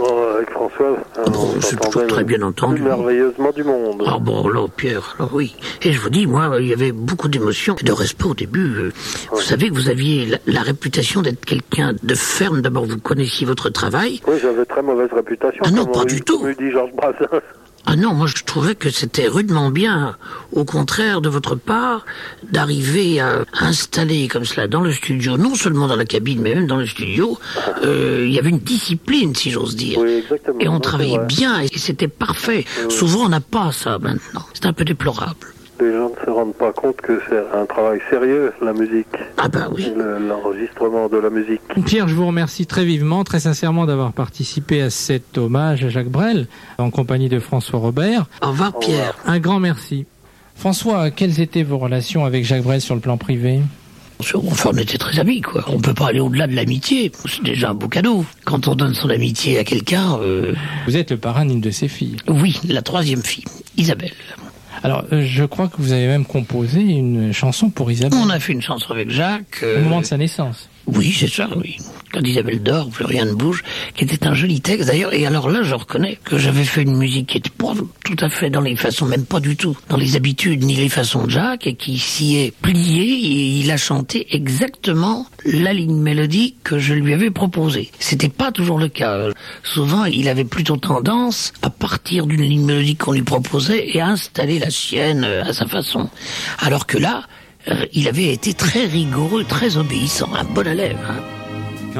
Oh, 0.00 0.26
avec 0.36 0.48
François, 0.50 0.96
hein, 1.16 1.22
Oh, 1.34 1.48
on 1.56 1.76
toujours 1.76 2.06
très 2.06 2.22
bien 2.22 2.38
le 2.38 2.44
entendu. 2.44 2.76
plus 2.76 2.84
merveilleusement 2.84 3.50
du 3.50 3.64
monde. 3.64 4.04
Ah 4.06 4.18
bon, 4.20 4.46
là, 4.48 4.64
Pierre, 4.76 5.16
là, 5.18 5.28
oui. 5.32 5.56
Et 5.82 5.90
je 5.92 5.98
vous 6.00 6.08
dis, 6.08 6.24
moi, 6.28 6.52
il 6.60 6.68
y 6.68 6.72
avait 6.72 6.92
beaucoup 6.92 7.26
d'émotions 7.26 7.74
et 7.80 7.82
de 7.82 7.90
respect 7.90 8.26
au 8.26 8.34
début. 8.34 8.76
Euh, 8.76 8.92
Vous 9.32 9.40
savez 9.40 9.70
que 9.70 9.74
vous 9.74 9.88
aviez 9.88 10.26
la, 10.26 10.38
la 10.46 10.60
réputation 10.60 11.20
d'être 11.20 11.44
quelqu'un 11.44 11.94
de 12.00 12.14
ferme. 12.14 12.60
D'abord, 12.60 12.84
vous 12.86 12.98
connaissiez 12.98 13.44
votre 13.44 13.70
travail. 13.70 14.20
Oui, 14.28 14.36
j'avais 14.40 14.64
très 14.66 14.82
mauvaise 14.82 15.10
réputation. 15.12 15.64
Ah 15.66 15.70
non, 15.72 15.86
pas 15.86 16.04
du 16.04 16.20
tout. 16.20 16.38
Comme 16.38 16.52
dit 16.54 16.70
Georges 16.70 16.92
Brassens. 16.92 17.40
Ah 17.90 17.96
non, 17.96 18.12
moi 18.12 18.26
je 18.26 18.34
trouvais 18.44 18.74
que 18.74 18.90
c'était 18.90 19.28
rudement 19.28 19.70
bien, 19.70 20.18
au 20.52 20.66
contraire 20.66 21.22
de 21.22 21.30
votre 21.30 21.54
part, 21.54 22.04
d'arriver 22.52 23.18
à 23.18 23.46
installer 23.60 24.28
comme 24.28 24.44
cela 24.44 24.68
dans 24.68 24.82
le 24.82 24.92
studio, 24.92 25.38
non 25.38 25.54
seulement 25.54 25.86
dans 25.88 25.96
la 25.96 26.04
cabine, 26.04 26.42
mais 26.42 26.54
même 26.54 26.66
dans 26.66 26.76
le 26.76 26.86
studio, 26.86 27.38
euh, 27.84 28.26
il 28.28 28.34
y 28.34 28.38
avait 28.38 28.50
une 28.50 28.58
discipline, 28.58 29.34
si 29.34 29.50
j'ose 29.50 29.74
dire. 29.74 29.98
Oui, 30.00 30.10
exactement. 30.22 30.58
Et 30.60 30.68
on 30.68 30.74
Non, 30.74 30.80
travaillait 30.80 31.24
bien, 31.26 31.60
et 31.60 31.68
c'était 31.78 32.08
parfait. 32.08 32.66
Souvent 32.90 33.24
on 33.24 33.30
n'a 33.30 33.40
pas 33.40 33.72
ça 33.72 33.98
maintenant. 33.98 34.44
C'est 34.52 34.66
un 34.66 34.74
peu 34.74 34.84
déplorable. 34.84 35.46
Les 35.80 35.92
gens 35.92 36.10
ne 36.10 36.24
se 36.24 36.30
rendent 36.30 36.54
pas 36.54 36.72
compte 36.72 36.96
que 36.96 37.20
c'est 37.28 37.56
un 37.56 37.64
travail 37.66 38.00
sérieux, 38.10 38.52
la 38.60 38.72
musique, 38.72 39.06
Ah 39.36 39.48
bah 39.48 39.68
oui. 39.72 39.92
le- 39.96 40.18
l'enregistrement 40.26 41.08
de 41.08 41.18
la 41.18 41.30
musique. 41.30 41.60
Pierre, 41.86 42.08
je 42.08 42.14
vous 42.14 42.26
remercie 42.26 42.66
très 42.66 42.84
vivement, 42.84 43.22
très 43.22 43.40
sincèrement 43.40 43.86
d'avoir 43.86 44.12
participé 44.12 44.82
à 44.82 44.90
cet 44.90 45.38
hommage 45.38 45.84
à 45.84 45.88
Jacques 45.88 46.08
Brel 46.10 46.48
en 46.78 46.90
compagnie 46.90 47.28
de 47.28 47.38
François 47.38 47.78
Robert. 47.78 48.26
Au 48.42 48.48
revoir 48.48 48.78
Pierre. 48.80 49.14
Un 49.26 49.38
grand 49.38 49.60
merci. 49.60 50.06
François, 50.56 51.10
quelles 51.12 51.40
étaient 51.40 51.62
vos 51.62 51.78
relations 51.78 52.24
avec 52.24 52.44
Jacques 52.44 52.64
Brel 52.64 52.80
sur 52.80 52.96
le 52.96 53.00
plan 53.00 53.16
privé? 53.16 53.60
Enfin, 54.34 54.70
on 54.72 54.76
était 54.76 54.98
très 54.98 55.20
amis, 55.20 55.42
quoi. 55.42 55.64
On 55.68 55.78
peut 55.78 55.94
pas 55.94 56.08
aller 56.08 56.18
au-delà 56.18 56.48
de 56.48 56.54
l'amitié. 56.56 57.12
C'est 57.24 57.44
déjà 57.44 57.70
un 57.70 57.74
beau 57.74 57.86
cadeau. 57.86 58.24
Quand 58.44 58.66
on 58.66 58.74
donne 58.74 58.92
son 58.94 59.10
amitié 59.10 59.58
à 59.60 59.62
quelqu'un, 59.64 60.18
euh, 60.20 60.54
Vous 60.88 60.96
êtes 60.96 61.12
le 61.12 61.18
parrain 61.18 61.46
d'une 61.46 61.60
de 61.60 61.70
ses 61.70 61.86
filles. 61.86 62.16
oui, 62.26 62.58
la 62.68 62.82
troisième 62.82 63.22
fille, 63.22 63.44
Isabelle. 63.76 64.10
Alors, 64.82 65.04
euh, 65.12 65.24
je 65.26 65.44
crois 65.44 65.68
que 65.68 65.76
vous 65.78 65.92
avez 65.92 66.06
même 66.06 66.24
composé 66.24 66.80
une 66.80 67.32
chanson 67.32 67.70
pour 67.70 67.90
Isabelle 67.90 68.18
On 68.22 68.30
a 68.30 68.38
fait 68.40 68.52
une 68.52 68.62
chanson 68.62 68.92
avec 68.92 69.10
Jacques. 69.10 69.60
euh, 69.62 69.80
au 69.80 69.84
moment 69.84 70.00
de 70.00 70.06
sa 70.06 70.16
naissance. 70.16 70.68
Oui, 70.86 71.12
c'est 71.16 71.28
ça, 71.28 71.48
oui. 71.56 71.78
Quand 72.12 72.26
Isabelle 72.26 72.62
dort, 72.62 72.88
plus 72.88 73.04
rien 73.04 73.24
ne 73.26 73.34
bouge, 73.34 73.62
qui 73.94 74.04
était 74.04 74.26
un 74.26 74.34
joli 74.34 74.60
texte 74.60 74.88
d'ailleurs. 74.88 75.12
Et 75.12 75.26
alors 75.26 75.50
là, 75.50 75.62
je 75.62 75.74
reconnais 75.74 76.18
que 76.24 76.38
j'avais 76.38 76.64
fait 76.64 76.82
une 76.82 76.96
musique 76.96 77.28
qui 77.28 77.38
était 77.38 77.50
pas 77.50 77.72
tout 78.04 78.16
à 78.20 78.30
fait 78.30 78.50
dans 78.50 78.60
les 78.62 78.76
façons, 78.76 79.06
même 79.06 79.24
pas 79.26 79.40
du 79.40 79.56
tout, 79.56 79.76
dans 79.88 79.96
les 79.96 80.16
habitudes 80.16 80.64
ni 80.64 80.74
les 80.74 80.88
façons 80.88 81.24
de 81.24 81.30
Jacques, 81.30 81.66
et 81.66 81.74
qui 81.74 81.98
s'y 81.98 82.36
est 82.36 82.52
plié 82.62 83.02
et 83.02 83.60
il 83.60 83.70
a 83.70 83.76
chanté 83.76 84.26
exactement 84.34 85.26
la 85.44 85.72
ligne 85.72 85.96
mélodique 86.00 86.56
que 86.64 86.78
je 86.78 86.94
lui 86.94 87.12
avais 87.12 87.30
proposée. 87.30 87.90
C'était 87.98 88.28
pas 88.28 88.52
toujours 88.52 88.78
le 88.78 88.88
cas. 88.88 89.28
Souvent, 89.62 90.04
il 90.06 90.28
avait 90.28 90.44
plutôt 90.44 90.76
tendance 90.76 91.52
à 91.62 91.70
partir 91.70 92.26
d'une 92.26 92.42
ligne 92.42 92.64
mélodique 92.64 92.98
qu'on 93.04 93.12
lui 93.12 93.22
proposait 93.22 93.90
et 93.94 94.00
à 94.00 94.08
installer 94.08 94.58
la 94.58 94.70
sienne 94.70 95.24
euh, 95.24 95.44
à 95.44 95.52
sa 95.52 95.66
façon. 95.66 96.08
Alors 96.58 96.86
que 96.86 96.98
là, 96.98 97.24
euh, 97.68 97.84
il 97.92 98.08
avait 98.08 98.32
été 98.32 98.54
très 98.54 98.86
rigoureux, 98.86 99.44
très 99.44 99.76
obéissant, 99.76 100.30
un 100.34 100.44
bon 100.44 100.66
élève. 100.66 100.98
hein. 101.08 101.37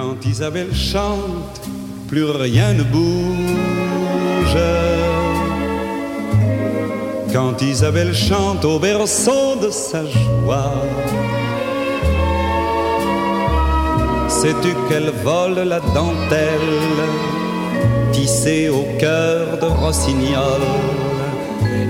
Quand 0.01 0.25
Isabelle 0.25 0.73
chante, 0.73 1.61
plus 2.07 2.31
rien 2.31 2.73
ne 2.73 2.85
bouge. 2.85 4.59
Quand 7.33 7.61
Isabelle 7.61 8.15
chante 8.15 8.65
au 8.65 8.79
berceau 8.79 9.57
de 9.61 9.71
sa 9.71 10.05
joie, 10.05 10.85
sais-tu 14.29 14.69
qu'elle 14.89 15.11
vole 15.25 15.67
la 15.67 15.81
dentelle 15.81 16.77
tissée 18.13 18.69
au 18.69 18.87
cœur 19.01 19.59
de 19.61 19.67
rossignol 19.67 20.63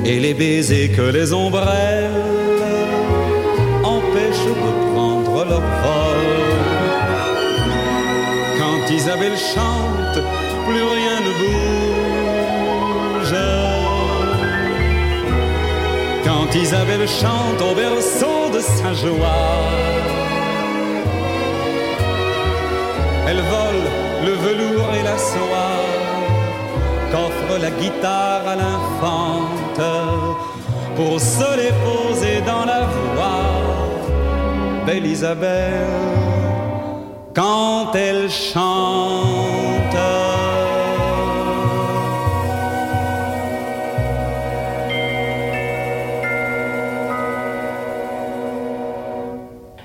et 0.06 0.18
les 0.18 0.32
baisers 0.32 0.92
que 0.96 1.02
les 1.02 1.34
ombrelles 1.34 2.24
empêchent 3.84 4.54
de 4.64 4.77
Isabelle 9.08 9.38
chante, 9.38 10.18
plus 10.66 10.82
rien 10.82 11.20
ne 11.26 11.32
bouge. 11.40 13.36
Quand 16.26 16.48
Isabelle 16.54 17.08
chante 17.08 17.62
au 17.62 17.74
berceau 17.74 18.50
de 18.52 18.60
sa 18.60 18.92
joie, 18.92 19.70
elle 23.28 23.40
vole 23.54 23.86
le 24.26 24.32
velours 24.46 24.92
et 24.94 25.02
la 25.02 25.16
soie 25.16 25.80
qu'offre 27.10 27.56
la 27.62 27.70
guitare 27.70 28.46
à 28.46 28.56
l'infante 28.56 29.80
pour 30.96 31.18
se 31.18 31.56
les 31.56 31.72
poser 31.86 32.42
dans 32.42 32.66
la 32.66 32.82
voix. 32.82 33.54
Belle 34.84 35.06
Isabelle 35.06 36.27
quand 37.38 37.94
elle 37.94 38.28
chante. 38.28 39.94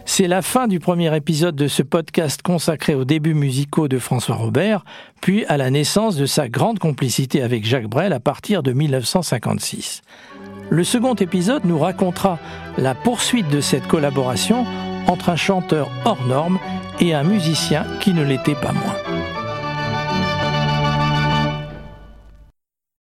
C'est 0.06 0.28
la 0.28 0.42
fin 0.42 0.68
du 0.68 0.80
premier 0.80 1.16
épisode 1.16 1.56
de 1.56 1.68
ce 1.68 1.84
podcast 1.84 2.42
consacré 2.42 2.96
aux 2.96 3.06
débuts 3.06 3.36
musicaux 3.36 3.88
de 3.88 4.00
François 4.00 4.36
Robert, 4.36 4.84
puis 5.22 5.46
à 5.46 5.58
la 5.58 5.70
naissance 5.70 6.16
de 6.16 6.26
sa 6.26 6.50
grande 6.50 6.80
complicité 6.80 7.44
avec 7.44 7.66
Jacques 7.66 7.88
Brel 7.88 8.14
à 8.14 8.20
partir 8.20 8.64
de 8.64 8.74
1956. 8.74 10.02
Le 10.72 10.84
second 10.84 11.14
épisode 11.14 11.66
nous 11.66 11.78
racontera 11.78 12.40
la 12.80 12.96
poursuite 12.96 13.50
de 13.50 13.62
cette 13.62 13.88
collaboration 13.88 14.66
entre 15.08 15.30
un 15.30 15.36
chanteur 15.36 15.90
hors 16.06 16.26
norme 16.26 16.60
et 17.00 17.14
un 17.14 17.24
musicien 17.24 17.86
qui 18.00 18.14
ne 18.14 18.24
l'était 18.24 18.56
pas 18.56 18.72
moins. 18.72 19.13